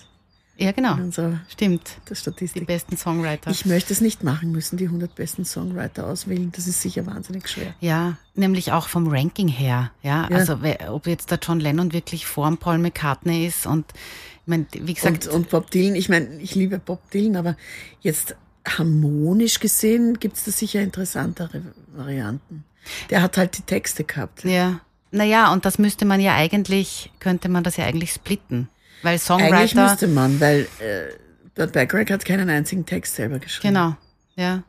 Ja, 0.59 0.71
genau. 0.73 0.93
Unserer 0.95 1.39
Stimmt. 1.47 1.81
der 2.09 2.15
Die 2.15 2.19
Statistik. 2.19 2.67
besten 2.67 2.97
Songwriter. 2.97 3.49
Ich 3.51 3.65
möchte 3.65 3.93
es 3.93 4.01
nicht 4.01 4.23
machen 4.23 4.51
müssen, 4.51 4.77
die 4.77 4.85
100 4.85 5.15
besten 5.15 5.45
Songwriter 5.45 6.05
auswählen. 6.07 6.51
Das 6.55 6.67
ist 6.67 6.81
sicher 6.81 7.05
wahnsinnig 7.05 7.47
schwer. 7.47 7.73
Ja, 7.79 8.17
nämlich 8.35 8.71
auch 8.73 8.87
vom 8.89 9.07
Ranking 9.07 9.47
her. 9.47 9.91
Ja, 10.03 10.27
Ja. 10.29 10.35
also 10.37 10.59
ob 10.89 11.07
jetzt 11.07 11.31
der 11.31 11.39
John 11.41 11.59
Lennon 11.59 11.93
wirklich 11.93 12.25
vor 12.25 12.47
dem 12.47 12.57
Paul 12.57 12.77
McCartney 12.77 13.45
ist 13.47 13.65
und 13.65 13.85
ich 13.93 14.47
meine, 14.47 14.65
wie 14.73 14.93
gesagt, 14.95 15.27
Und, 15.27 15.33
und 15.35 15.49
Bob 15.49 15.69
Dylan, 15.71 15.95
ich 15.95 16.09
meine, 16.09 16.27
ich 16.41 16.55
liebe 16.55 16.79
Bob 16.79 17.09
Dylan, 17.11 17.35
aber 17.35 17.55
jetzt 18.01 18.35
harmonisch 18.67 19.59
gesehen 19.59 20.19
gibt 20.19 20.37
es 20.37 20.43
da 20.43 20.51
sicher 20.51 20.81
interessantere 20.81 21.61
Varianten. 21.95 22.63
Der 23.09 23.21
hat 23.21 23.37
halt 23.37 23.57
die 23.57 23.61
Texte 23.63 24.03
gehabt. 24.03 24.43
ja, 24.43 24.79
naja, 25.11 25.51
und 25.53 25.65
das 25.65 25.79
müsste 25.79 26.05
man 26.05 26.19
ja 26.19 26.35
eigentlich, 26.35 27.11
könnte 27.19 27.49
man 27.49 27.63
das 27.63 27.77
ja 27.77 27.85
eigentlich 27.85 28.11
splitten. 28.13 28.69
Weil 29.01 29.12
Eigentlich 29.12 29.22
Songwriter, 29.24 29.84
müsste 29.89 30.08
man, 30.08 30.39
weil 30.39 30.68
äh, 30.79 31.13
Burt 31.56 31.72
Bacharach 31.74 32.10
hat 32.10 32.25
keinen 32.25 32.50
einzigen 32.50 32.86
Text 32.86 33.15
selber 33.15 33.39
geschrieben. 33.39 33.74
genau, 33.74 33.96
ja. 34.36 34.63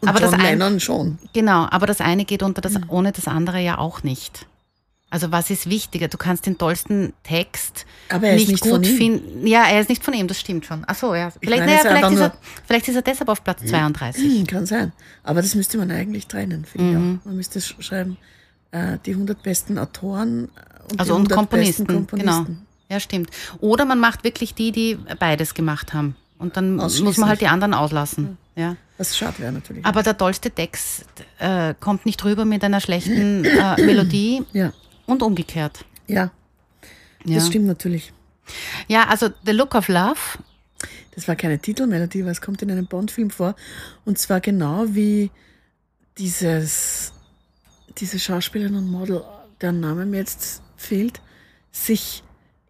Und 0.00 0.08
aber 0.08 0.20
John 0.20 0.30
das 0.32 0.40
ein- 0.40 0.46
Lennon 0.58 0.80
schon. 0.80 1.18
Genau, 1.32 1.66
aber 1.70 1.86
das 1.86 2.00
eine 2.00 2.24
geht 2.24 2.42
unter 2.42 2.60
Mhm. 2.68 2.74
das, 2.74 2.82
ohne 2.88 3.12
das 3.12 3.28
andere 3.28 3.60
ja 3.60 3.78
auch 3.78 4.02
nicht. 4.02 4.46
Also 5.10 5.30
was 5.30 5.50
ist 5.50 5.68
wichtiger? 5.68 6.08
Du 6.08 6.16
kannst 6.16 6.46
den 6.46 6.56
tollsten 6.56 7.12
Text 7.22 7.84
nicht, 8.20 8.48
nicht 8.48 8.62
gut 8.62 8.86
finden. 8.86 9.46
Ja, 9.46 9.64
er 9.64 9.80
ist 9.80 9.90
nicht 9.90 10.02
von 10.02 10.14
ihm, 10.14 10.26
das 10.26 10.40
stimmt 10.40 10.64
schon. 10.64 10.84
Ach 10.86 10.94
so, 10.94 11.14
ja. 11.14 11.30
Vielleicht, 11.30 11.60
meine, 11.60 11.72
es 11.74 11.84
ist 11.84 11.86
vielleicht, 11.90 12.12
ist 12.12 12.20
er, 12.20 12.32
vielleicht 12.66 12.88
ist 12.88 12.94
er 12.96 13.02
deshalb 13.02 13.28
auf 13.28 13.44
Platz 13.44 13.60
32. 13.66 14.22
Hm, 14.38 14.46
Kann 14.46 14.64
sein. 14.66 14.92
Aber 15.22 15.42
das 15.42 15.54
müsste 15.54 15.76
man 15.76 15.90
eigentlich 15.90 16.26
trennen, 16.28 16.64
finde 16.64 16.98
Mhm. 16.98 17.14
ich 17.14 17.20
auch. 17.20 17.26
Man 17.26 17.36
müsste 17.36 17.58
sch- 17.58 17.80
schreiben, 17.82 18.16
äh, 18.70 18.96
die 19.04 19.12
100 19.14 19.42
besten 19.42 19.76
Autoren 19.78 20.48
und 20.90 20.98
Also 20.98 21.12
die 21.12 21.16
und 21.20 21.28
100 21.32 21.36
Komponisten, 21.36 21.84
besten 21.86 21.94
Komponisten. 22.06 22.44
genau. 22.46 22.58
Ja, 22.92 23.00
stimmt. 23.00 23.30
Oder 23.60 23.86
man 23.86 23.98
macht 23.98 24.22
wirklich 24.22 24.54
die, 24.54 24.70
die 24.70 24.98
beides 25.18 25.54
gemacht 25.54 25.94
haben. 25.94 26.14
Und 26.38 26.58
dann 26.58 26.76
muss 26.76 27.16
man 27.16 27.28
halt 27.30 27.40
die 27.40 27.46
anderen 27.46 27.72
auslassen. 27.72 28.36
Ja. 28.54 28.76
Was 28.98 29.16
schade 29.16 29.38
wäre 29.38 29.50
natürlich. 29.50 29.82
Aber 29.86 30.02
der 30.02 30.18
tollste 30.18 30.50
Text 30.50 31.06
äh, 31.38 31.72
kommt 31.80 32.04
nicht 32.04 32.22
rüber 32.22 32.44
mit 32.44 32.62
einer 32.62 32.80
schlechten 32.80 33.46
äh, 33.46 33.80
Melodie 33.82 34.44
ja, 34.52 34.74
und 35.06 35.22
umgekehrt. 35.22 35.86
ja, 36.06 36.30
Ja. 37.24 37.36
das 37.36 37.46
stimmt 37.46 37.64
natürlich. 37.64 38.12
ja, 38.88 39.08
also 39.08 39.30
The 39.46 39.52
Look 39.52 39.74
of 39.74 39.88
Love 39.88 40.20
Das 41.14 41.26
war 41.28 41.34
keine 41.36 41.58
Titelmelodie, 41.58 42.24
weil 42.24 42.32
es 42.32 42.42
kommt 42.42 42.60
in 42.60 42.70
einem 42.70 42.86
Bond-Film 42.86 43.30
vor. 43.30 43.54
Und 44.04 44.18
zwar 44.18 44.40
genau 44.40 44.84
wie 44.88 45.30
dieses, 46.18 47.12
diese 47.96 48.18
Schauspielerin 48.18 48.74
und 48.76 48.90
Model, 48.90 49.24
deren 49.62 49.80
Name 49.80 50.04
mir 50.04 50.18
jetzt 50.18 50.60
fehlt, 50.76 51.22
sich 51.70 52.22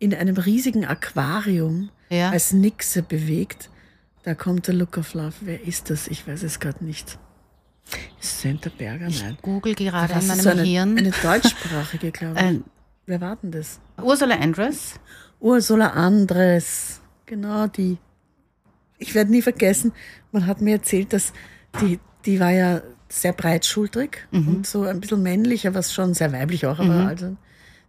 in 0.02 0.14
einem 0.14 0.36
riesigen 0.36 0.84
Aquarium 0.84 1.90
Ja. 2.10 2.30
als 2.30 2.52
Nixe 2.52 3.02
bewegt. 3.02 3.70
Da 4.24 4.34
kommt 4.34 4.66
der 4.66 4.74
Look 4.74 4.96
of 4.98 5.14
Love. 5.14 5.34
Wer 5.42 5.64
ist 5.66 5.90
das? 5.90 6.08
Ich 6.08 6.26
weiß 6.26 6.42
es 6.42 6.58
gerade 6.60 6.84
nicht. 6.84 7.18
Santa 8.20 8.70
Berger? 8.76 9.08
Nein. 9.08 9.38
Google 9.42 9.74
gerade 9.74 10.12
in 10.14 10.26
meinem 10.26 10.40
so 10.40 10.48
eine, 10.50 10.62
Hirn. 10.62 10.98
eine 10.98 11.10
deutschsprachige, 11.10 12.10
glaube 12.10 12.34
ich. 12.40 12.42
Äh, 12.46 12.60
Wer 13.06 13.20
war 13.20 13.34
denn 13.36 13.50
das? 13.50 13.80
Ursula 14.00 14.36
Andress. 14.36 14.94
Ursula 15.40 15.88
Andres, 15.88 17.00
genau 17.26 17.66
die. 17.66 17.98
Ich 18.98 19.14
werde 19.16 19.32
nie 19.32 19.42
vergessen, 19.42 19.92
man 20.30 20.46
hat 20.46 20.60
mir 20.60 20.74
erzählt, 20.76 21.12
dass 21.12 21.32
die, 21.80 21.98
die 22.24 22.38
war 22.38 22.52
ja 22.52 22.80
sehr 23.08 23.32
breitschultrig 23.32 24.28
und 24.30 24.66
so 24.68 24.84
ein 24.84 25.00
bisschen 25.00 25.20
männlicher, 25.22 25.74
was 25.74 25.92
schon 25.92 26.14
sehr 26.14 26.32
weiblich 26.32 26.64
auch, 26.66 26.78
aber 26.78 27.08
also 27.08 27.36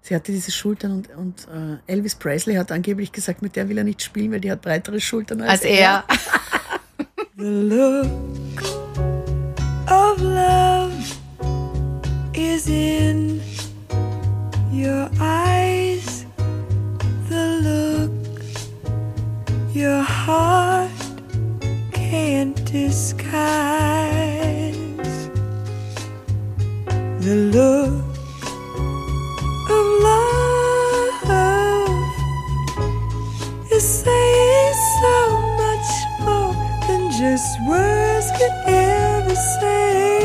sie 0.03 0.13
hatte 0.13 0.31
diese 0.31 0.51
Schultern 0.51 0.91
und, 0.91 1.09
und 1.15 1.47
äh, 1.47 1.91
Elvis 1.91 2.13
Presley 2.15 2.55
hat 2.55 2.71
angeblich 2.71 3.11
gesagt, 3.11 3.41
mit 3.41 3.55
der 3.55 3.67
will 3.69 3.77
er 3.77 3.83
nicht 3.83 4.03
spielen, 4.03 4.31
weil 4.31 4.41
die 4.41 4.51
hat 4.51 4.61
breitere 4.61 4.99
Schultern 4.99 5.41
als, 5.41 5.61
Als 5.61 5.63
er. 5.63 6.03
The 7.35 7.45
look 7.45 8.61
of 9.89 10.21
love 10.21 10.93
is 12.35 12.67
in 12.67 13.41
your 14.71 15.09
eyes. 15.19 16.25
The 17.29 17.59
look 17.63 18.11
your 19.73 20.03
heart 20.03 20.91
can't 21.91 22.55
disguise. 22.65 23.23
The 27.19 27.35
look 27.51 28.12
just 37.17 37.59
words 37.61 38.31
could 38.37 38.55
ever 38.65 39.35
say. 39.35 40.21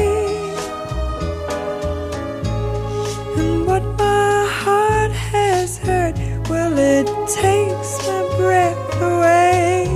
And 3.36 3.66
what 3.66 3.82
my 3.98 4.46
heart 4.46 5.12
has 5.12 5.78
heard, 5.78 6.14
well, 6.48 6.78
it 6.78 7.06
takes 7.28 7.98
my 8.06 8.22
breath 8.38 9.02
away. 9.02 9.86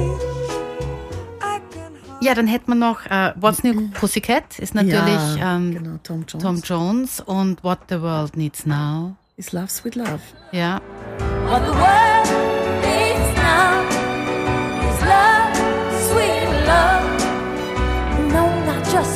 Ja, 2.20 2.34
dann 2.34 2.46
hätten 2.46 2.68
wir 2.68 2.76
noch 2.76 3.04
äh, 3.06 3.32
What's 3.40 3.64
New 3.64 3.88
Pussycat, 3.90 4.58
ist 4.60 4.74
natürlich 4.74 5.36
ja, 5.38 5.56
ähm, 5.56 5.74
genau, 5.74 5.98
Tom 6.04 6.24
Jones. 6.28 6.42
Tom 6.42 6.60
Jones 6.62 7.20
und 7.20 7.64
What 7.64 7.80
the 7.88 8.00
World 8.00 8.36
Needs 8.36 8.64
Now. 8.64 9.16
Is 9.36 9.52
Love 9.52 9.68
Sweet 9.68 9.96
Love. 9.96 10.20
Ja, 10.52 10.80
What 11.48 11.62
the 11.64 11.72
world 11.72 12.51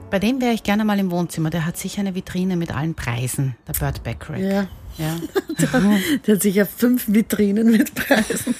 bei 0.09 0.19
dem 0.19 0.41
wäre 0.41 0.53
ich 0.53 0.63
gerne 0.63 0.83
mal 0.83 0.99
im 0.99 1.09
Wohnzimmer. 1.11 1.49
Der 1.51 1.65
hat 1.65 1.77
sicher 1.77 2.01
eine 2.01 2.15
Vitrine 2.15 2.57
mit 2.57 2.75
allen 2.75 2.95
Preisen, 2.95 3.55
der 3.67 3.73
Burt 3.73 4.03
Bacharach. 4.03 4.39
Ja, 4.39 4.67
Ja. 4.97 5.15
der 6.27 6.35
hat 6.35 6.41
sicher 6.41 6.65
fünf 6.65 7.07
Vitrinen 7.07 7.71
mit 7.71 7.95
Preisen. 7.95 8.55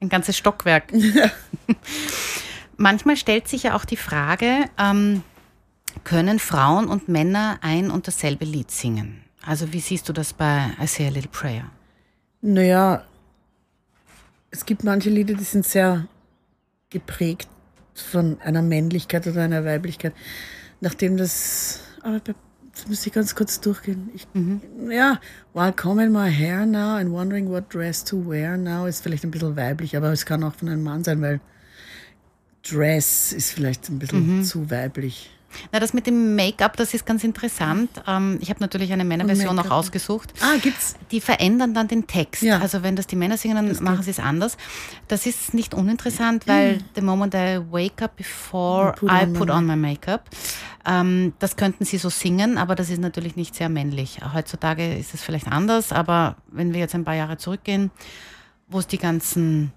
Ein 0.00 0.08
ganzes 0.08 0.36
Stockwerk. 0.36 0.92
Manchmal 2.76 3.16
stellt 3.16 3.48
sich 3.48 3.64
ja 3.64 3.74
auch 3.74 3.84
die 3.84 3.96
Frage, 3.96 4.64
ähm, 4.78 5.22
können 6.04 6.38
Frauen 6.38 6.86
und 6.86 7.08
Männer 7.08 7.58
ein 7.62 7.90
und 7.90 8.08
dasselbe 8.08 8.44
Lied 8.44 8.70
singen? 8.70 9.22
Also 9.44 9.72
wie 9.72 9.80
siehst 9.80 10.08
du 10.08 10.12
das 10.12 10.32
bei 10.32 10.70
I 10.80 10.86
Say 10.86 11.06
a 11.06 11.10
Little 11.10 11.30
Prayer? 11.30 11.70
Naja, 12.40 13.04
es 14.50 14.64
gibt 14.64 14.84
manche 14.84 15.10
Lieder, 15.10 15.34
die 15.34 15.44
sind 15.44 15.66
sehr 15.66 16.06
geprägt 16.90 17.48
von 17.94 18.40
einer 18.40 18.62
Männlichkeit 18.62 19.26
oder 19.26 19.42
einer 19.42 19.64
Weiblichkeit. 19.64 20.14
Nachdem 20.80 21.16
das, 21.16 21.80
aber 22.02 22.20
jetzt 22.68 22.88
muss 22.88 23.06
ich 23.06 23.12
ganz 23.12 23.34
kurz 23.34 23.60
durchgehen. 23.60 24.10
Ich, 24.14 24.26
Ja, 24.88 25.20
While 25.54 25.72
combing 25.72 26.12
my 26.12 26.30
hair 26.30 26.66
now 26.66 26.96
and 26.96 27.10
wondering 27.10 27.48
what 27.48 27.72
dress 27.72 28.04
to 28.04 28.16
wear 28.28 28.56
now 28.56 28.86
ist 28.86 29.02
vielleicht 29.02 29.24
ein 29.24 29.30
bisschen 29.30 29.56
weiblich, 29.56 29.96
aber 29.96 30.12
es 30.12 30.26
kann 30.26 30.42
auch 30.44 30.54
von 30.54 30.68
einem 30.68 30.82
Mann 30.82 31.04
sein, 31.04 31.20
weil 31.20 31.40
Dress 32.62 33.32
ist 33.32 33.52
vielleicht 33.52 33.88
ein 33.88 33.98
bisschen 33.98 34.44
zu 34.44 34.70
weiblich. 34.70 35.30
Na, 35.70 35.80
das 35.80 35.92
mit 35.92 36.06
dem 36.06 36.34
Make-up, 36.34 36.76
das 36.76 36.94
ist 36.94 37.06
ganz 37.06 37.24
interessant. 37.24 37.90
Ähm, 38.06 38.38
ich 38.40 38.50
habe 38.50 38.60
natürlich 38.60 38.92
eine 38.92 39.04
Männerversion 39.04 39.58
auch 39.58 39.70
ausgesucht. 39.70 40.32
Ah, 40.40 40.56
gibt's? 40.60 40.94
Die 41.10 41.20
verändern 41.20 41.74
dann 41.74 41.88
den 41.88 42.06
Text. 42.06 42.42
Ja. 42.42 42.58
Also 42.58 42.82
wenn 42.82 42.96
das 42.96 43.06
die 43.06 43.16
Männer 43.16 43.36
singen, 43.36 43.56
dann 43.56 43.84
machen 43.84 44.02
sie 44.02 44.10
es 44.10 44.18
anders. 44.18 44.56
Das 45.08 45.26
ist 45.26 45.54
nicht 45.54 45.74
uninteressant, 45.74 46.46
weil 46.46 46.78
the 46.94 47.02
moment 47.02 47.34
I 47.34 47.60
wake 47.70 48.02
up 48.02 48.16
before 48.16 48.92
Put 48.92 49.10
I 49.10 49.24
on 49.24 49.32
my 49.32 49.38
put 49.38 49.50
on 49.50 49.66
my 49.66 49.76
makeup, 49.76 50.28
ähm, 50.86 51.32
das 51.38 51.56
könnten 51.56 51.84
sie 51.84 51.98
so 51.98 52.08
singen, 52.08 52.58
aber 52.58 52.74
das 52.74 52.90
ist 52.90 53.00
natürlich 53.00 53.36
nicht 53.36 53.54
sehr 53.54 53.68
männlich. 53.68 54.20
Heutzutage 54.34 54.96
ist 54.96 55.14
es 55.14 55.22
vielleicht 55.22 55.48
anders, 55.48 55.92
aber 55.92 56.36
wenn 56.48 56.72
wir 56.72 56.80
jetzt 56.80 56.94
ein 56.94 57.04
paar 57.04 57.14
Jahre 57.14 57.36
zurückgehen, 57.36 57.90
wo 58.68 58.78
es 58.78 58.86
die 58.86 58.98
ganzen 58.98 59.72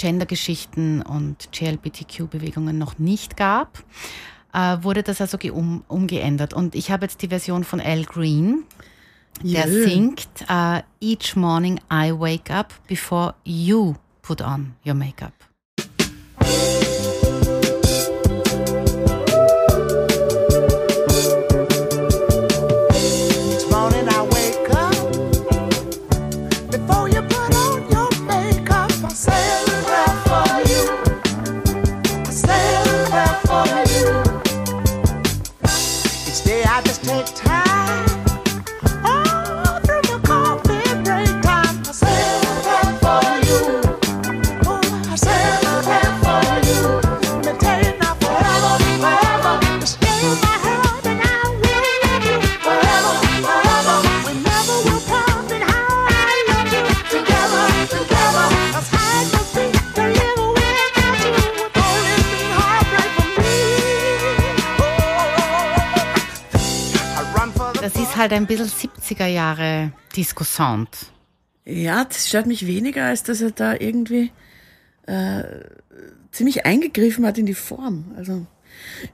Gender-Geschichten 0.00 1.02
und 1.02 1.52
GLBTQ-Bewegungen 1.52 2.78
noch 2.78 2.98
nicht 2.98 3.36
gab, 3.36 3.84
äh, 4.54 4.78
wurde 4.80 5.02
das 5.02 5.20
also 5.20 5.36
um, 5.52 5.84
umgeändert. 5.88 6.54
Und 6.54 6.74
ich 6.74 6.90
habe 6.90 7.04
jetzt 7.04 7.20
die 7.20 7.28
Version 7.28 7.64
von 7.64 7.80
Al 7.80 8.04
Green, 8.04 8.64
der 9.42 9.68
Jö. 9.68 9.84
singt 9.84 10.28
äh, 10.48 10.82
Each 11.00 11.36
morning 11.36 11.78
I 11.92 12.12
wake 12.12 12.50
up 12.50 12.72
before 12.88 13.34
you 13.44 13.94
put 14.22 14.40
on 14.40 14.74
your 14.86 14.94
makeup. 14.94 15.34
Halt 68.20 68.32
ein 68.32 68.46
bisschen 68.46 68.66
70er 68.68 69.26
Jahre 69.26 69.92
Disco-Sound. 70.16 70.88
Ja, 71.64 72.04
das 72.04 72.28
stört 72.28 72.46
mich 72.46 72.66
weniger, 72.66 73.04
als 73.06 73.22
dass 73.22 73.40
er 73.40 73.50
da 73.50 73.74
irgendwie 73.74 74.30
äh, 75.06 75.42
ziemlich 76.30 76.64
eingegriffen 76.66 77.26
hat 77.26 77.38
in 77.38 77.46
die 77.46 77.54
Form. 77.54 78.12
Also 78.16 78.46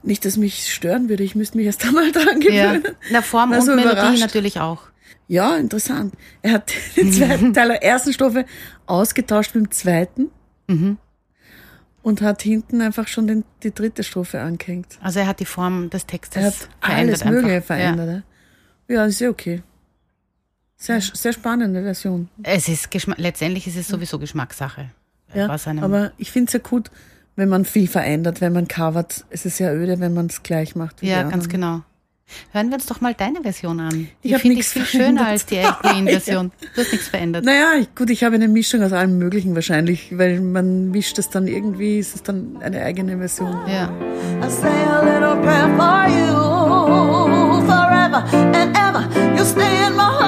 nicht, 0.02 0.24
dass 0.24 0.36
mich 0.36 0.72
stören 0.72 1.08
würde, 1.08 1.22
ich 1.24 1.34
müsste 1.34 1.56
mich 1.56 1.66
erst 1.66 1.84
einmal 1.86 2.12
dran 2.12 2.40
Ja. 2.42 2.72
gewöhnen. 2.74 2.96
Na, 3.10 3.22
Form 3.22 3.50
War 3.50 3.58
und 3.58 3.64
so 3.66 3.72
Melodie 3.74 3.92
überrascht. 3.92 4.20
natürlich 4.20 4.60
auch. 4.60 4.82
Ja, 5.28 5.56
interessant. 5.56 6.14
Er 6.42 6.52
hat 6.52 6.72
den 6.96 7.12
zweiten 7.12 7.52
Teil 7.52 7.68
der 7.68 7.82
ersten 7.82 8.12
Strophe 8.12 8.44
ausgetauscht 8.86 9.54
mit 9.54 9.64
dem 9.66 9.70
zweiten 9.70 10.30
Mhm. 10.68 10.98
und 12.02 12.22
hat 12.22 12.42
hinten 12.42 12.80
einfach 12.80 13.06
schon 13.08 13.26
den, 13.28 13.44
die 13.62 13.72
dritte 13.72 14.02
Strophe 14.04 14.40
angehängt. 14.40 14.98
Also 15.00 15.20
er 15.20 15.26
hat 15.28 15.38
die 15.40 15.44
Form 15.44 15.90
des 15.90 16.06
Textes 16.06 16.36
Er 16.42 16.46
hat 16.48 16.54
verändert 16.80 17.22
alles 17.22 17.24
Mögliche 17.24 17.62
verändert. 17.62 18.08
Ja, 18.08 18.22
ja 18.88 19.04
ist 19.06 19.20
ja 19.20 19.28
okay. 19.30 19.62
Sehr, 20.78 21.00
sehr 21.00 21.32
spannende 21.32 21.82
Version. 21.82 22.28
Ja. 22.44 22.52
Es 22.52 22.68
ist 22.68 22.88
letztendlich 23.16 23.66
ist 23.66 23.76
es 23.76 23.88
sowieso 23.88 24.18
Geschmackssache. 24.18 24.90
Ja, 25.34 25.48
Was 25.48 25.66
einem- 25.66 25.82
aber 25.84 26.12
ich 26.18 26.30
finde 26.30 26.48
es 26.48 26.52
ja 26.52 26.58
gut, 26.60 26.90
wenn 27.34 27.48
man 27.48 27.64
viel 27.64 27.88
verändert, 27.88 28.40
wenn 28.40 28.52
man 28.52 28.68
covert. 28.68 29.24
Es 29.30 29.46
ist 29.46 29.58
ja 29.58 29.72
öde, 29.72 30.00
wenn 30.00 30.12
man 30.14 30.26
es 30.26 30.42
gleich 30.42 30.76
macht. 30.76 31.00
wie 31.02 31.08
ja, 31.08 31.22
ganz 31.22 31.48
genau. 31.48 31.82
Hören 32.52 32.68
wir 32.70 32.74
uns 32.74 32.86
doch 32.86 33.00
mal 33.00 33.14
deine 33.14 33.40
Version 33.42 33.78
an. 33.78 34.08
Ich 34.20 34.32
Die 34.32 34.38
finde 34.38 34.54
ich 34.54 34.56
nichts 34.58 34.72
viel 34.72 34.84
schöner 34.84 35.28
als 35.28 35.46
die 35.46 35.56
Queen-Version. 35.82 36.50
Du 36.74 36.80
hast 36.80 36.90
nichts 36.92 37.08
verändert. 37.08 37.44
Naja, 37.44 37.86
gut, 37.94 38.10
ich 38.10 38.24
habe 38.24 38.34
eine 38.34 38.48
Mischung 38.48 38.82
aus 38.82 38.92
allem 38.92 39.16
Möglichen 39.18 39.54
wahrscheinlich, 39.54 40.16
weil 40.18 40.40
man 40.40 40.90
mischt 40.90 41.18
es 41.18 41.30
dann 41.30 41.46
irgendwie, 41.46 41.98
ist 42.00 42.16
es 42.16 42.22
dann 42.24 42.56
eine 42.62 42.82
eigene 42.82 43.16
Version. 43.18 43.56
Ja. 43.68 43.90
I 44.44 44.50
say 44.50 44.68
a 44.68 45.02
little 45.02 45.40
prayer 45.40 45.76
for 45.76 46.08
you 46.08 47.25
and 48.24 48.76
ever. 48.76 49.02
You 49.36 49.44
stay 49.44 49.86
in 49.86 49.96
my 49.96 50.04
heart 50.04 50.25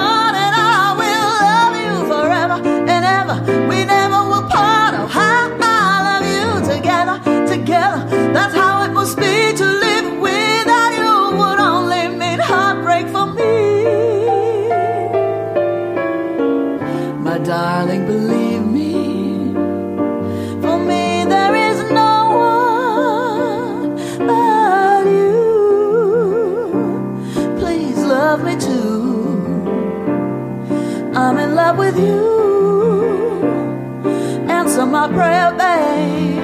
my 34.99 35.07
prayer, 35.15 35.51
babe. 35.57 36.41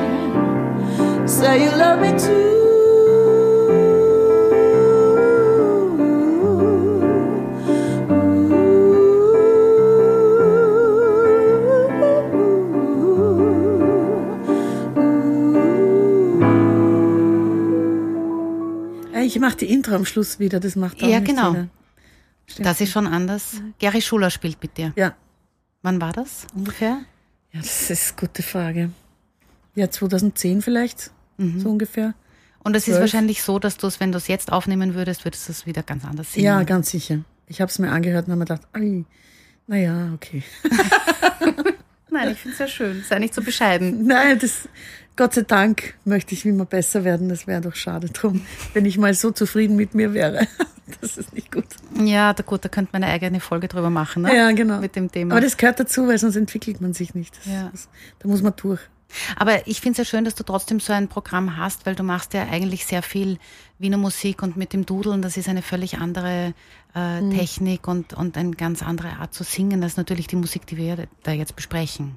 Say 1.28 1.64
you 1.66 1.72
love 1.72 2.00
me 2.00 2.18
too. 2.18 2.54
Ich 19.26 19.40
mache 19.42 19.58
die 19.58 19.66
Intro 19.66 19.96
am 19.96 20.06
Schluss 20.06 20.40
wieder, 20.40 20.60
das 20.62 20.76
macht 20.78 21.04
auch 21.04 21.08
Ja, 21.08 21.20
nicht 21.20 21.28
genau. 21.28 21.68
Das 22.60 22.80
ist 22.80 22.92
schon 22.92 23.06
anders. 23.08 23.62
Gary 23.80 24.02
Schuler 24.02 24.30
spielt 24.30 24.62
mit 24.62 24.78
dir. 24.78 24.94
Ja. 24.96 25.14
Wann 25.82 26.00
war 26.00 26.14
das 26.14 26.48
ungefähr? 26.56 27.00
Ja, 27.56 27.62
das 27.62 27.90
ist 27.90 28.12
eine 28.12 28.20
gute 28.28 28.44
Frage. 28.44 28.90
Ja, 29.76 29.90
2010 29.90 30.62
vielleicht, 30.62 31.12
Mhm. 31.38 31.60
so 31.60 31.70
ungefähr. 31.70 32.14
Und 32.64 32.76
es 32.76 32.88
ist 32.88 33.00
wahrscheinlich 33.00 33.44
so, 33.44 33.60
dass 33.60 33.78
du 33.78 33.86
es, 33.88 34.00
wenn 34.00 34.12
du 34.12 34.18
es 34.18 34.28
jetzt 34.28 34.52
aufnehmen 34.52 34.96
würdest, 34.96 35.24
würdest 35.26 35.48
du 35.48 35.52
es 35.52 35.66
wieder 35.66 35.84
ganz 35.84 36.04
anders 36.06 36.34
singen. 36.34 36.46
Ja, 36.46 36.64
ganz 36.64 36.90
sicher. 36.90 37.20
Ich 37.48 37.62
habe 37.62 37.70
es 37.70 37.78
mir 37.78 37.92
angehört 37.92 38.26
und 38.28 38.32
habe 38.32 38.40
mir 38.40 38.46
gedacht, 38.46 38.68
ai, 38.74 39.04
naja, 39.68 40.12
okay. 40.16 40.42
Nein, 42.10 42.32
ich 42.32 42.38
finde 42.40 42.52
es 42.54 42.58
sehr 42.58 42.68
schön. 42.68 43.04
Sei 43.08 43.20
nicht 43.20 43.34
so 43.34 43.42
bescheiden. 43.44 44.08
Nein, 44.08 44.40
das, 44.40 44.68
Gott 45.16 45.34
sei 45.34 45.42
Dank 45.42 45.94
möchte 46.06 46.34
ich 46.34 46.46
immer 46.46 46.66
besser 46.66 47.04
werden. 47.04 47.30
Das 47.30 47.46
wäre 47.46 47.62
doch 47.62 47.76
schade 47.76 48.10
drum, 48.10 48.42
wenn 48.74 48.86
ich 48.86 48.98
mal 48.98 49.14
so 49.14 49.32
zufrieden 49.32 49.76
mit 49.76 49.94
mir 49.94 50.14
wäre. 50.14 50.48
Das 51.02 51.18
ist 51.18 51.34
nicht 51.34 51.52
gut. 51.52 51.66
Ja, 52.04 52.34
da, 52.34 52.44
gut, 52.44 52.64
da 52.64 52.70
könnte 52.70 52.92
man 52.94 53.04
eine 53.04 53.12
eigene 53.14 53.40
Folge 53.40 53.68
drüber 53.68 53.90
machen, 53.90 54.24
ne? 54.24 54.36
Ja, 54.36 54.52
genau. 54.52 54.80
Mit 54.80 54.96
dem 54.96 55.12
Thema. 55.12 55.34
Aber 55.34 55.42
das 55.42 55.58
gehört 55.58 55.80
dazu, 55.80 56.08
weil 56.08 56.18
sonst 56.20 56.36
entwickelt 56.36 56.80
man 56.82 56.94
sich 56.94 57.16
nicht. 57.16 57.36
Das, 57.38 57.46
Ja. 57.54 57.70
das, 57.72 57.90
da 58.20 58.28
muss 58.28 58.42
man 58.42 58.54
durch. 58.56 58.80
Aber 59.38 59.66
ich 59.68 59.80
finde 59.82 59.94
es 59.94 59.98
ja 60.00 60.06
schön, 60.12 60.26
dass 60.26 60.36
du 60.36 60.44
trotzdem 60.44 60.80
so 60.80 60.92
ein 60.92 61.08
Programm 61.08 61.58
hast, 61.58 61.86
weil 61.86 61.96
du 61.96 62.04
machst 62.04 62.34
ja 62.34 62.44
eigentlich 62.50 62.86
sehr 62.86 63.02
viel 63.02 63.38
Wiener 63.80 63.98
Musik 63.98 64.44
und 64.44 64.58
mit 64.58 64.74
dem 64.74 64.86
Dudeln, 64.86 65.22
das 65.22 65.38
ist 65.38 65.48
eine 65.48 65.62
völlig 65.62 65.98
andere 66.00 66.54
äh, 66.96 67.22
Mhm. 67.22 67.32
Technik 67.32 67.88
und, 67.88 68.14
und 68.14 68.38
eine 68.38 68.52
ganz 68.52 68.82
andere 68.84 69.18
Art 69.20 69.34
zu 69.34 69.44
singen. 69.44 69.82
Das 69.82 69.94
ist 69.94 69.98
natürlich 69.98 70.28
die 70.28 70.36
Musik, 70.38 70.66
die 70.68 70.78
wir 70.78 71.08
da 71.24 71.32
jetzt 71.32 71.56
besprechen. 71.56 72.16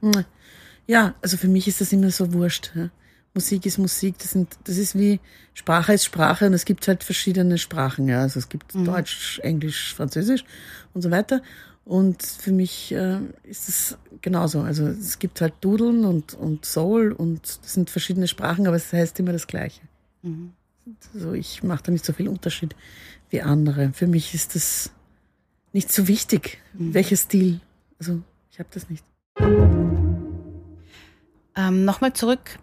Ja, 0.86 1.14
also 1.22 1.36
für 1.36 1.48
mich 1.48 1.68
ist 1.68 1.80
das 1.80 1.92
immer 1.92 2.10
so 2.10 2.32
wurscht. 2.32 2.72
Ja. 2.74 2.88
Musik 3.34 3.66
ist 3.66 3.78
Musik, 3.78 4.16
das, 4.18 4.32
sind, 4.32 4.58
das 4.64 4.76
ist 4.76 4.98
wie 4.98 5.20
Sprache 5.54 5.92
ist 5.92 6.04
Sprache 6.04 6.46
und 6.46 6.54
es 6.54 6.64
gibt 6.64 6.88
halt 6.88 7.04
verschiedene 7.04 7.58
Sprachen. 7.58 8.08
Ja. 8.08 8.22
Also 8.22 8.38
es 8.38 8.48
gibt 8.48 8.74
Deutsch, 8.74 9.38
Englisch, 9.40 9.94
Französisch 9.94 10.44
und 10.94 11.02
so 11.02 11.10
weiter. 11.10 11.42
Und 11.84 12.22
für 12.22 12.52
mich 12.52 12.92
äh, 12.92 13.18
ist 13.44 13.68
es 13.68 13.98
genauso. 14.20 14.60
Also 14.60 14.86
es 14.86 15.18
gibt 15.18 15.40
halt 15.40 15.54
Dudeln 15.60 16.04
und, 16.04 16.34
und 16.34 16.64
Soul 16.64 17.12
und 17.12 17.40
das 17.42 17.74
sind 17.74 17.90
verschiedene 17.90 18.28
Sprachen, 18.28 18.66
aber 18.66 18.76
es 18.76 18.92
heißt 18.92 19.18
immer 19.20 19.32
das 19.32 19.46
Gleiche. 19.46 19.80
Also 21.14 21.32
ich 21.32 21.62
mache 21.62 21.84
da 21.84 21.92
nicht 21.92 22.04
so 22.04 22.12
viel 22.12 22.28
Unterschied 22.28 22.74
wie 23.30 23.40
andere. 23.40 23.92
Für 23.94 24.06
mich 24.06 24.34
ist 24.34 24.54
das 24.54 24.90
nicht 25.72 25.92
so 25.92 26.08
wichtig, 26.08 26.58
welcher 26.74 27.16
Stil. 27.16 27.60
Also 27.98 28.20
ich 28.50 28.58
habe 28.58 28.68
das 28.72 28.90
nicht. 28.90 29.04
Ähm, 31.56 31.84
Nochmal 31.84 32.12
zurück 32.12 32.58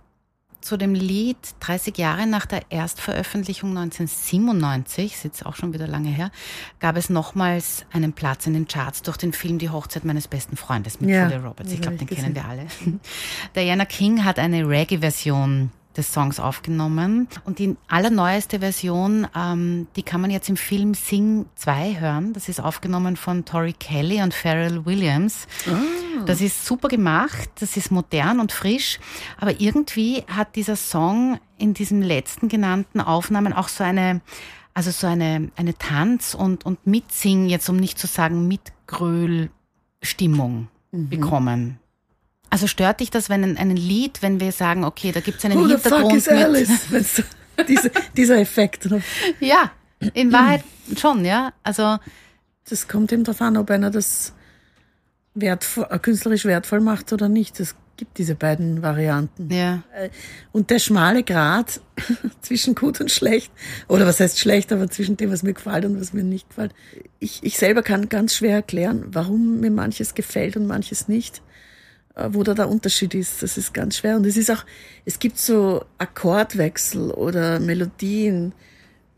zu 0.65 0.77
dem 0.77 0.95
Lied 0.95 1.37
30 1.59 1.95
Jahre 1.99 2.25
nach 2.25 2.47
der 2.47 2.63
Erstveröffentlichung 2.71 3.77
1997, 3.77 5.13
ist 5.13 5.23
jetzt 5.23 5.45
auch 5.45 5.55
schon 5.55 5.73
wieder 5.73 5.87
lange 5.87 6.09
her, 6.09 6.31
gab 6.79 6.97
es 6.97 7.11
nochmals 7.11 7.85
einen 7.93 8.13
Platz 8.13 8.47
in 8.47 8.53
den 8.53 8.67
Charts 8.67 9.03
durch 9.03 9.17
den 9.17 9.31
Film 9.31 9.59
Die 9.59 9.69
Hochzeit 9.69 10.05
meines 10.05 10.27
besten 10.27 10.57
Freundes 10.57 10.99
mit 10.99 11.11
Ja, 11.11 11.25
Julia 11.25 11.47
Roberts. 11.47 11.71
Ich 11.71 11.81
glaube, 11.81 11.97
den 11.97 12.07
kennen 12.07 12.33
wir 12.33 12.45
alle. 12.45 12.65
Diana 13.55 13.85
King 13.85 14.25
hat 14.25 14.39
eine 14.39 14.67
Reggae-Version 14.67 15.69
des 15.97 16.11
Songs 16.11 16.39
aufgenommen 16.39 17.27
und 17.45 17.59
die 17.59 17.75
allerneueste 17.87 18.59
Version, 18.59 19.27
ähm, 19.35 19.87
die 19.95 20.03
kann 20.03 20.21
man 20.21 20.31
jetzt 20.31 20.49
im 20.49 20.57
Film 20.57 20.93
Sing 20.93 21.45
2 21.55 21.99
hören. 21.99 22.33
Das 22.33 22.49
ist 22.49 22.59
aufgenommen 22.59 23.15
von 23.15 23.45
Tori 23.45 23.73
Kelly 23.73 24.21
und 24.21 24.33
Pharrell 24.33 24.85
Williams. 24.85 25.47
Das 26.25 26.41
ist 26.41 26.65
super 26.65 26.87
gemacht, 26.87 27.49
das 27.59 27.77
ist 27.77 27.91
modern 27.91 28.39
und 28.39 28.51
frisch, 28.51 28.99
aber 29.37 29.59
irgendwie 29.59 30.23
hat 30.27 30.55
dieser 30.55 30.75
Song 30.75 31.39
in 31.57 31.73
diesen 31.73 32.01
letzten 32.01 32.49
genannten 32.49 33.01
Aufnahmen 33.01 33.53
auch 33.53 33.67
so 33.67 33.83
eine, 33.83 34.21
also 34.73 34.89
so 34.91 35.07
eine, 35.07 35.51
eine 35.55 35.77
Tanz- 35.77 36.35
und, 36.35 36.65
und 36.65 36.87
Mitsing, 36.87 37.47
jetzt 37.47 37.69
um 37.69 37.77
nicht 37.77 37.99
zu 37.99 38.07
sagen 38.07 38.47
Mitgröl-Stimmung 38.47 40.67
bekommen. 40.91 41.79
Also 42.49 42.67
stört 42.67 42.99
dich 43.01 43.09
das, 43.11 43.29
wenn 43.29 43.43
ein, 43.43 43.57
ein 43.57 43.75
Lied, 43.75 44.21
wenn 44.21 44.39
wir 44.39 44.51
sagen, 44.51 44.83
okay, 44.85 45.11
da 45.11 45.19
gibt 45.19 45.39
es 45.39 45.45
einen 45.45 45.57
Who 45.59 45.67
the 45.67 45.73
fuck 45.77 45.83
Hintergrund 45.83 46.15
is 46.17 46.27
Alice? 46.29 46.69
Wenn's 46.91 47.15
so- 47.17 47.23
Diese, 47.67 47.91
dieser 48.15 48.37
Effekt. 48.39 48.85
ne? 48.89 49.01
Ja, 49.39 49.71
in 50.13 50.31
Wahrheit 50.31 50.63
schon, 50.97 51.23
ja. 51.25 51.53
Also 51.63 51.97
Das 52.69 52.87
kommt 52.87 53.11
eben 53.13 53.23
darauf 53.23 53.41
an, 53.41 53.57
ob 53.57 53.69
einer 53.71 53.91
das 53.91 54.33
wertvoll, 55.33 55.87
äh, 55.89 55.99
künstlerisch 55.99 56.45
wertvoll 56.45 56.81
macht 56.81 57.11
oder 57.13 57.29
nicht. 57.29 57.59
Das 57.59 57.75
gibt 57.97 58.17
diese 58.17 58.35
beiden 58.35 58.81
Varianten. 58.81 59.49
Ja. 59.53 59.83
Und 60.51 60.69
der 60.69 60.79
schmale 60.79 61.23
Grat 61.23 61.79
zwischen 62.41 62.75
gut 62.75 62.99
und 62.99 63.09
schlecht, 63.11 63.51
oder 63.87 64.05
was 64.05 64.19
heißt 64.19 64.37
schlecht, 64.39 64.73
aber 64.73 64.89
zwischen 64.89 65.15
dem, 65.17 65.31
was 65.31 65.43
mir 65.43 65.53
gefällt 65.53 65.85
und 65.85 65.99
was 65.99 66.11
mir 66.11 66.23
nicht 66.23 66.49
gefällt. 66.49 66.73
Ich, 67.19 67.39
ich 67.41 67.57
selber 67.57 67.83
kann 67.83 68.09
ganz 68.09 68.35
schwer 68.35 68.55
erklären, 68.55 69.05
warum 69.07 69.61
mir 69.61 69.71
manches 69.71 70.13
gefällt 70.13 70.57
und 70.57 70.67
manches 70.67 71.07
nicht, 71.07 71.37
äh, 71.37 71.41
wo 72.15 72.43
da 72.43 72.53
der 72.53 72.69
Unterschied 72.69 73.13
ist. 73.13 73.43
Das 73.43 73.57
ist 73.57 73.73
ganz 73.73 73.97
schwer. 73.97 74.15
Und 74.15 74.25
es 74.25 74.37
ist 74.37 74.49
auch, 74.51 74.63
es 75.03 75.19
gibt 75.19 75.37
so 75.37 75.83
Akkordwechsel 75.97 77.11
oder 77.11 77.59
Melodien, 77.59 78.53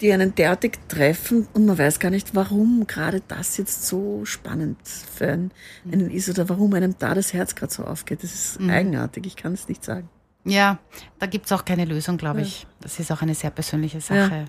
die 0.02 0.12
einen 0.12 0.36
derartig 0.36 0.78
treffen 0.88 1.48
und 1.54 1.66
man 1.66 1.78
weiß 1.78 2.00
gar 2.00 2.10
nicht, 2.10 2.36
warum 2.36 2.86
gerade 2.86 3.22
das 3.28 3.58
jetzt 3.58 3.88
so 3.88 4.26
spannend 4.26 4.78
für 4.86 5.28
einen, 5.28 5.52
einen 5.92 6.12
ist 6.12 6.30
oder 6.30 6.50
warum 6.50 6.74
einem 6.74 6.96
da 7.00 7.16
das 7.16 7.34
Herz 7.34 7.56
gerade 7.56 7.74
so 7.74 7.84
aufgeht. 7.84 8.24
Das 8.24 8.34
ist 8.34 8.60
eigenartig, 8.62 9.26
ich 9.26 9.36
kann 9.36 9.54
es 9.54 9.68
nicht 9.68 9.84
sagen. 9.84 10.10
Ja, 10.44 10.78
da 11.20 11.26
gibt's 11.26 11.52
auch 11.52 11.66
keine 11.66 11.86
Lösung, 11.86 12.18
glaube 12.18 12.42
ich. 12.42 12.68
Das 12.80 13.00
ist 13.00 13.12
auch 13.12 13.22
eine 13.22 13.36
sehr 13.36 13.50
persönliche 13.50 14.02
Sache. 14.02 14.46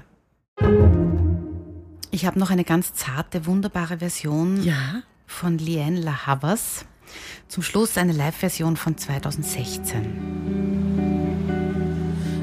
Ich 2.10 2.26
habe 2.26 2.38
noch 2.38 2.50
eine 2.50 2.64
ganz 2.64 2.94
zarte, 2.94 3.46
wunderbare 3.46 3.98
Version 3.98 4.62
Ja, 4.62 5.02
von 5.26 5.58
Liane 5.58 6.00
La 6.00 6.26
Havas. 6.26 6.84
Zum 7.48 7.62
Schluss 7.62 7.96
eine 7.96 8.12
Live-Version 8.12 8.76
von 8.76 8.96
2016. 8.96 10.38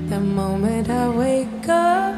The 0.09 0.19
moment 0.19 0.89
I 0.89 1.09
wake 1.09 1.67
up, 1.67 2.15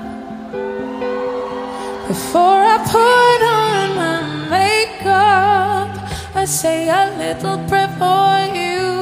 before 2.07 2.63
I 2.63 2.77
put 2.85 3.41
on 3.43 3.95
my 3.95 4.21
makeup, 4.49 5.89
I 6.35 6.45
say 6.45 6.89
a 6.89 7.09
little 7.17 7.57
prayer 7.67 7.89
for 7.97 8.39
you. 8.55 8.95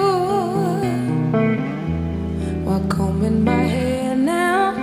While 2.63 2.87
combing 2.87 3.43
my 3.43 3.51
hair 3.51 4.15
now, 4.15 4.73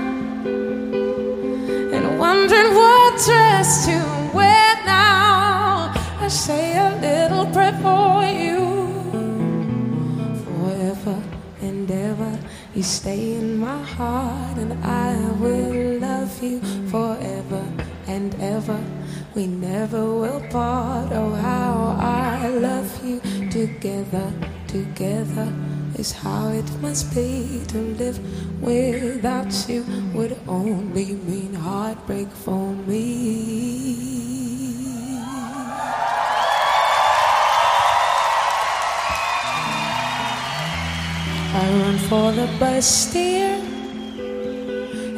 and 1.94 2.18
wondering 2.18 2.74
what 2.74 3.14
dress 3.24 3.86
to 3.86 3.96
wear 4.34 4.76
now, 4.84 5.92
I 6.20 6.28
say 6.28 6.76
a 6.76 6.90
little 7.00 7.46
prayer 7.46 7.76
for 7.82 8.01
You 12.74 12.82
stay 12.82 13.34
in 13.34 13.58
my 13.58 13.82
heart, 13.82 14.56
and 14.56 14.72
I 14.82 15.14
will 15.32 15.98
love 15.98 16.42
you 16.42 16.58
forever 16.88 17.62
and 18.06 18.34
ever. 18.40 18.82
We 19.34 19.46
never 19.46 20.02
will 20.02 20.40
part. 20.48 21.12
Oh, 21.12 21.34
how 21.34 21.98
I 22.00 22.48
love 22.48 23.04
you 23.04 23.20
together, 23.50 24.32
together 24.68 25.52
is 25.96 26.12
how 26.12 26.48
it 26.48 26.70
must 26.80 27.14
be 27.14 27.62
to 27.68 27.78
live 27.78 28.18
without 28.62 29.52
you 29.68 29.84
would 30.14 30.38
only 30.48 31.12
mean 31.12 31.52
heartbreak 31.52 32.30
for 32.30 32.72
me. 32.88 34.32
I 41.54 41.68
run 42.12 42.22
for 42.24 42.32
the 42.32 42.48
Bastille. 42.58 43.60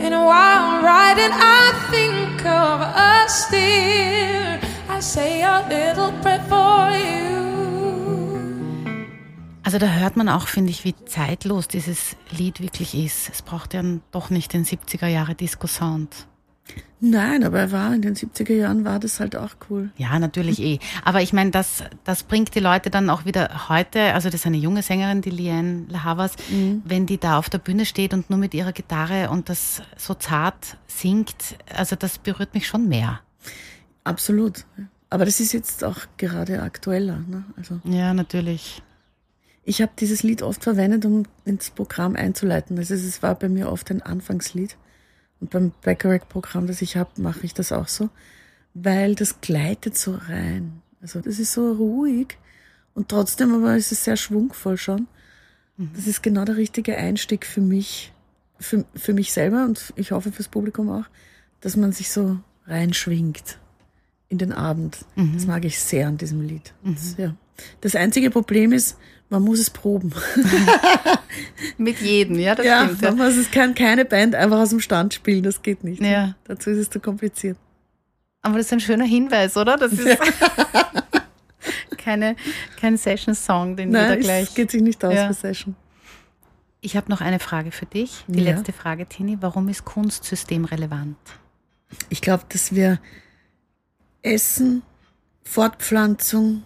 And 0.01 0.15
while 0.15 0.31
I'm 0.31 0.85
riding, 0.85 1.33
I 1.33 1.73
think 1.91 2.45
of 2.47 2.81
us 2.81 3.47
still. 3.47 4.59
I 4.89 5.01
say 5.01 5.43
a 5.43 5.65
little 5.69 6.13
prayer 6.23 6.45
for 6.49 6.91
you. 6.91 7.35
Also 9.63 9.79
da 9.79 9.87
hört 9.87 10.17
man 10.17 10.29
auch, 10.29 10.47
finde 10.47 10.71
ich, 10.71 10.85
wie 10.85 10.95
zeitlos 11.07 11.69
dieses 11.69 12.17
Lied 12.31 12.61
wirklich 12.61 12.95
ist. 12.95 13.31
Es 13.31 13.41
braucht 13.43 13.73
ja 13.75 13.83
doch 14.13 14.31
nicht 14.31 14.53
den 14.53 14.65
70er 14.65 15.07
Jahre 15.07 15.35
Disco-Sound. 15.35 16.27
Nein, 17.01 17.45
aber 17.45 17.59
er 17.61 17.73
war 17.73 17.95
in 17.95 18.03
den 18.03 18.15
70er 18.15 18.55
Jahren 18.55 18.85
war 18.85 18.99
das 18.99 19.21
halt 19.21 19.37
auch 19.37 19.55
cool. 19.69 19.91
Ja, 19.97 20.19
natürlich 20.19 20.61
eh. 20.61 20.79
Aber 21.05 21.21
ich 21.21 21.33
meine, 21.33 21.51
das, 21.51 21.85
das 22.05 22.23
bringt 22.23 22.55
die 22.55 22.61
Leute 22.61 22.89
dann 22.91 23.11
auch 23.11 23.25
wieder 23.27 23.69
heute, 23.69 24.15
also 24.15 24.29
das 24.31 24.41
ist 24.41 24.47
eine 24.47 24.57
junge 24.57 24.83
Sängerin, 24.83 25.21
die 25.21 25.31
Liane 25.31 25.85
La 25.89 26.05
Havas, 26.05 26.33
wenn 26.85 27.07
die 27.07 27.19
da 27.19 27.39
auf 27.39 27.51
der 27.51 27.59
Bühne 27.59 27.85
steht 27.85 28.15
und 28.15 28.31
nur 28.31 28.39
mit 28.39 28.55
ihrer 28.55 28.73
Gitarre 28.73 29.31
und 29.31 29.49
das 29.49 29.83
so 29.97 30.15
zart 30.15 30.79
singt, 30.87 31.57
also 31.75 31.97
das 31.97 32.19
berührt 32.19 32.55
mich 32.55 32.67
schon 32.67 32.89
mehr. 32.89 33.21
Absolut. 34.05 34.65
Aber 35.11 35.25
das 35.25 35.41
ist 35.41 35.53
jetzt 35.53 35.85
auch 35.85 35.99
gerade 36.17 36.63
aktueller. 36.63 37.19
Ne? 37.29 37.45
Also 37.57 37.81
Ja, 37.85 38.15
natürlich. 38.15 38.83
ich 39.65 39.81
habe 39.83 39.93
dieses 39.99 40.23
Lied 40.23 40.43
oft 40.43 40.65
verwendet, 40.65 41.05
um 41.05 41.25
ins 41.45 41.71
Programm 41.71 42.17
einzuleiten. 42.17 42.79
Also 42.79 42.95
es 42.95 43.23
war 43.23 43.35
bei 43.35 43.49
mir 43.49 43.71
oft 43.71 43.91
ein 43.91 44.03
Anfangslied. 44.03 44.77
Und 45.41 45.51
beim 45.51 45.73
Bacharach-Programm, 45.83 46.67
das 46.67 46.83
ich 46.83 46.97
habe, 46.97 47.21
mache 47.21 47.45
ich 47.45 47.55
das 47.55 47.73
auch 47.73 47.89
so, 47.89 48.11
weil 48.73 49.15
das 49.15 49.41
gleitet 49.41 49.97
so 49.97 50.15
rein. 50.29 50.83
Also 51.01 51.21
das 51.21 51.39
ist 51.39 51.53
so 51.53 51.73
ruhig 51.73 52.39
und 52.95 53.09
trotzdem 53.09 53.55
aber 53.55 53.77
ist 53.77 53.93
es 53.93 54.05
sehr 54.05 54.17
schwungvoll 54.17 54.79
schon. 54.79 55.07
Das 55.77 56.07
ist 56.07 56.23
genau 56.23 56.45
der 56.45 56.57
richtige 56.57 56.97
Einstieg 56.97 57.45
für 57.45 57.61
mich, 57.61 58.13
für, 58.61 58.85
für 58.95 59.13
mich 59.13 59.33
selber 59.33 59.65
und 59.65 59.93
ich 59.97 60.13
hoffe 60.13 60.31
fürs 60.31 60.47
Publikum 60.47 60.89
auch, 60.89 61.05
dass 61.61 61.77
man 61.77 61.91
sich 61.91 62.11
so 62.13 62.39
reinschwingt 62.67 63.59
in 64.29 64.39
den 64.39 64.53
Abend. 64.53 65.05
Das 65.35 65.47
mag 65.47 65.65
ich 65.65 65.81
sehr 65.81 66.07
an 66.07 66.17
diesem 66.17 66.41
Lied. 66.43 66.73
Das, 66.85 67.17
ja. 67.17 67.35
das 67.81 67.97
einzige 67.97 68.31
Problem 68.31 68.73
ist, 68.73 68.97
man 69.35 69.43
muss 69.43 69.59
es 69.59 69.71
proben. 69.71 70.13
Mit 71.79 72.01
jedem, 72.01 72.39
ja, 72.39 72.55
das 72.55 72.65
Ja, 72.65 72.85
stimmt. 72.85 73.03
man 73.03 73.17
muss, 73.17 73.37
es 73.37 73.51
kann 73.51 73.75
keine 73.75 74.05
Band 74.05 74.35
einfach 74.35 74.59
aus 74.61 74.71
dem 74.71 74.81
Stand 74.81 75.13
spielen, 75.15 75.43
das 75.43 75.63
geht 75.63 75.83
nicht. 75.83 76.01
Ja. 76.03 76.35
Dazu 76.45 76.71
ist 76.71 76.79
es 76.79 76.91
zu 76.91 77.01
kompliziert. 77.01 77.57
Aber 78.43 78.59
das 78.59 78.67
ist 78.67 78.73
ein 78.73 78.81
schöner 78.81 79.05
Hinweis, 79.07 79.57
oder? 79.57 79.77
Das 79.77 79.93
ist 79.93 80.19
keine, 81.99 82.37
kein 82.81 82.97
Session-Song, 82.97 83.77
den 83.77 83.89
jeder 83.89 84.09
Nein, 84.09 84.21
gleich. 84.21 84.49
es 84.49 84.55
geht 84.55 84.71
sich 84.71 84.83
nicht 84.83 85.05
aus 85.05 85.15
Ja. 85.15 85.27
für 85.29 85.35
Session. 85.35 85.75
Ich 86.81 86.97
habe 86.97 87.11
noch 87.11 87.21
eine 87.23 87.39
Frage 87.41 87.73
für 87.73 87.87
dich. 87.87 88.25
Die 88.29 88.43
Ja. 88.43 88.53
letzte 88.55 88.73
Frage, 88.73 89.07
Tini. 89.07 89.39
Warum 89.41 89.69
ist 89.69 89.85
Kunst 89.85 90.25
systemrelevant? 90.25 91.17
Ich 92.11 92.21
glaube, 92.21 92.45
dass 92.51 92.75
wir 92.75 93.01
Essen, 94.23 94.83
Fortpflanzung 95.43 96.63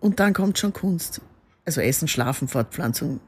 und 0.00 0.20
dann 0.20 0.34
kommt 0.34 0.58
schon 0.58 0.72
Kunst. 0.72 1.20
Also 1.66 1.80
Essen, 1.82 2.08
Schlafen, 2.08 2.48
Fortpflanzung. 2.48 3.20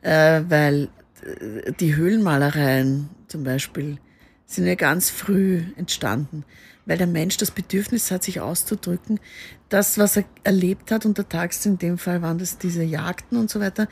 Äh, 0.00 0.42
weil 0.48 0.88
äh, 1.22 1.72
die 1.78 1.94
Höhlenmalereien 1.96 3.10
zum 3.28 3.44
Beispiel 3.44 3.98
sind 4.46 4.66
ja 4.66 4.74
ganz 4.74 5.10
früh 5.10 5.62
entstanden, 5.76 6.44
weil 6.86 6.98
der 6.98 7.06
Mensch 7.06 7.36
das 7.36 7.50
Bedürfnis 7.50 8.10
hat, 8.10 8.24
sich 8.24 8.40
auszudrücken. 8.40 9.20
Das, 9.68 9.98
was 9.98 10.16
er 10.16 10.24
erlebt 10.42 10.90
hat, 10.90 11.06
untertags 11.06 11.64
in 11.66 11.78
dem 11.78 11.98
Fall 11.98 12.22
waren 12.22 12.38
das 12.38 12.58
diese 12.58 12.82
Jagden 12.82 13.38
und 13.38 13.50
so 13.50 13.60
weiter, 13.60 13.88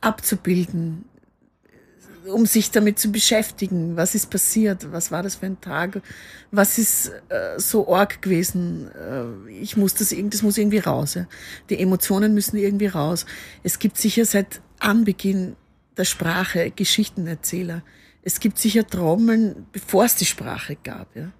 abzubilden, 0.00 1.04
um 2.32 2.46
sich 2.46 2.70
damit 2.70 2.98
zu 2.98 3.12
beschäftigen. 3.12 3.96
Was 3.96 4.14
ist 4.14 4.30
passiert? 4.30 4.92
Was 4.92 5.10
war 5.10 5.22
das 5.22 5.36
für 5.36 5.46
ein 5.46 5.60
Tag? 5.60 6.02
Was 6.50 6.78
ist 6.78 7.08
äh, 7.28 7.58
so 7.58 7.92
arg 7.92 8.22
gewesen? 8.22 8.90
Äh, 8.94 9.50
ich 9.52 9.76
muss 9.76 9.94
das 9.94 10.12
irgendwie, 10.12 10.30
das 10.30 10.42
muss 10.42 10.58
irgendwie 10.58 10.78
raus. 10.78 11.14
Ja. 11.14 11.26
Die 11.68 11.78
Emotionen 11.78 12.34
müssen 12.34 12.56
irgendwie 12.56 12.86
raus. 12.86 13.26
Es 13.62 13.78
gibt 13.78 13.96
sicher 13.96 14.24
seit 14.24 14.60
Anbeginn 14.78 15.56
der 15.96 16.04
Sprache 16.04 16.70
Geschichtenerzähler. 16.70 17.82
Es 18.22 18.40
gibt 18.40 18.58
sicher 18.58 18.86
Trommeln, 18.86 19.66
bevor 19.72 20.04
es 20.04 20.16
die 20.16 20.26
Sprache 20.26 20.76
gab. 20.82 21.14
Ja. 21.16 21.32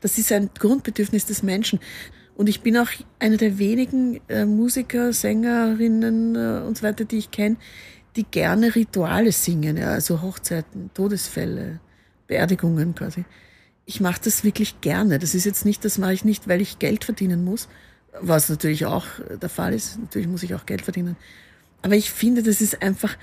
Das 0.00 0.18
ist 0.18 0.32
ein 0.32 0.50
Grundbedürfnis 0.58 1.26
des 1.26 1.42
Menschen. 1.42 1.78
Und 2.34 2.48
ich 2.48 2.62
bin 2.62 2.76
auch 2.76 2.88
einer 3.18 3.36
der 3.36 3.58
wenigen 3.58 4.20
äh, 4.28 4.46
Musiker, 4.46 5.12
Sängerinnen 5.12 6.34
äh, 6.34 6.66
und 6.66 6.78
so 6.78 6.82
weiter, 6.82 7.04
die 7.04 7.18
ich 7.18 7.30
kenne, 7.30 7.56
die 8.16 8.24
gerne 8.24 8.74
Rituale 8.74 9.32
singen, 9.32 9.76
ja, 9.76 9.88
also 9.88 10.22
Hochzeiten, 10.22 10.90
Todesfälle, 10.94 11.80
Beerdigungen 12.26 12.94
quasi. 12.94 13.24
Ich 13.84 14.00
mache 14.00 14.20
das 14.24 14.44
wirklich 14.44 14.80
gerne. 14.80 15.18
Das 15.18 15.34
ist 15.34 15.44
jetzt 15.44 15.64
nicht, 15.64 15.84
das 15.84 15.98
mache 15.98 16.12
ich 16.12 16.24
nicht, 16.24 16.48
weil 16.48 16.60
ich 16.60 16.78
Geld 16.78 17.04
verdienen 17.04 17.44
muss, 17.44 17.68
was 18.20 18.48
natürlich 18.48 18.86
auch 18.86 19.06
der 19.40 19.48
Fall 19.48 19.74
ist. 19.74 19.98
Natürlich 19.98 20.28
muss 20.28 20.42
ich 20.42 20.54
auch 20.54 20.66
Geld 20.66 20.82
verdienen. 20.82 21.16
Aber 21.82 21.94
ich 21.94 22.10
finde, 22.10 22.42
das 22.42 22.60
ist 22.60 22.82
einfach, 22.82 23.16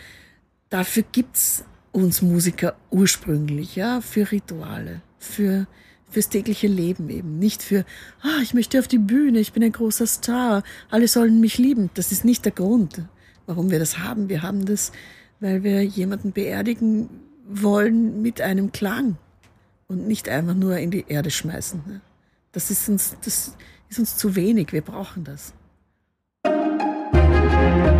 dafür 0.70 1.04
gibt's 1.12 1.64
uns 1.92 2.22
Musiker 2.22 2.76
ursprünglich, 2.92 3.76
ja, 3.76 4.02
für 4.02 4.32
Rituale, 4.32 5.02
für 5.18 5.68
fürs 6.10 6.30
tägliche 6.30 6.68
Leben 6.68 7.10
eben, 7.10 7.38
nicht 7.40 7.62
für, 7.62 7.86
ah, 8.22 8.42
ich 8.42 8.54
möchte 8.54 8.80
auf 8.80 8.88
die 8.88 8.98
Bühne, 8.98 9.40
ich 9.40 9.54
bin 9.54 9.64
ein 9.64 9.72
großer 9.72 10.08
Star, 10.08 10.64
alle 10.90 11.08
sollen 11.08 11.40
mich 11.40 11.58
lieben. 11.58 11.90
Das 11.94 12.12
ist 12.12 12.26
nicht 12.26 12.46
der 12.46 12.52
Grund, 12.52 13.04
warum 13.50 13.72
wir 13.72 13.80
das 13.80 13.98
haben. 13.98 14.30
Wir 14.30 14.44
haben 14.44 14.66
das, 14.66 14.92
weil 15.40 15.64
wir 15.64 15.84
jemanden 15.84 16.34
beerdigen 16.34 17.10
wollen 17.48 18.22
mit 18.22 18.42
einem 18.42 18.72
Klang 18.72 19.18
und 19.88 20.08
nicht 20.08 20.30
einfach 20.30 20.54
nur 20.54 20.78
in 20.78 20.92
die 20.92 21.06
Erde 21.08 21.32
schmeißen. 21.32 21.82
Ne? 21.88 22.02
Das 22.52 22.70
ist 22.70 22.88
uns, 22.88 23.18
das 23.26 23.56
ist 23.90 23.98
uns 23.98 24.18
zu 24.18 24.36
wenig. 24.36 24.72
Wir 24.72 24.82
brauchen 24.82 25.24
das. 25.24 25.54
Musik 26.46 27.99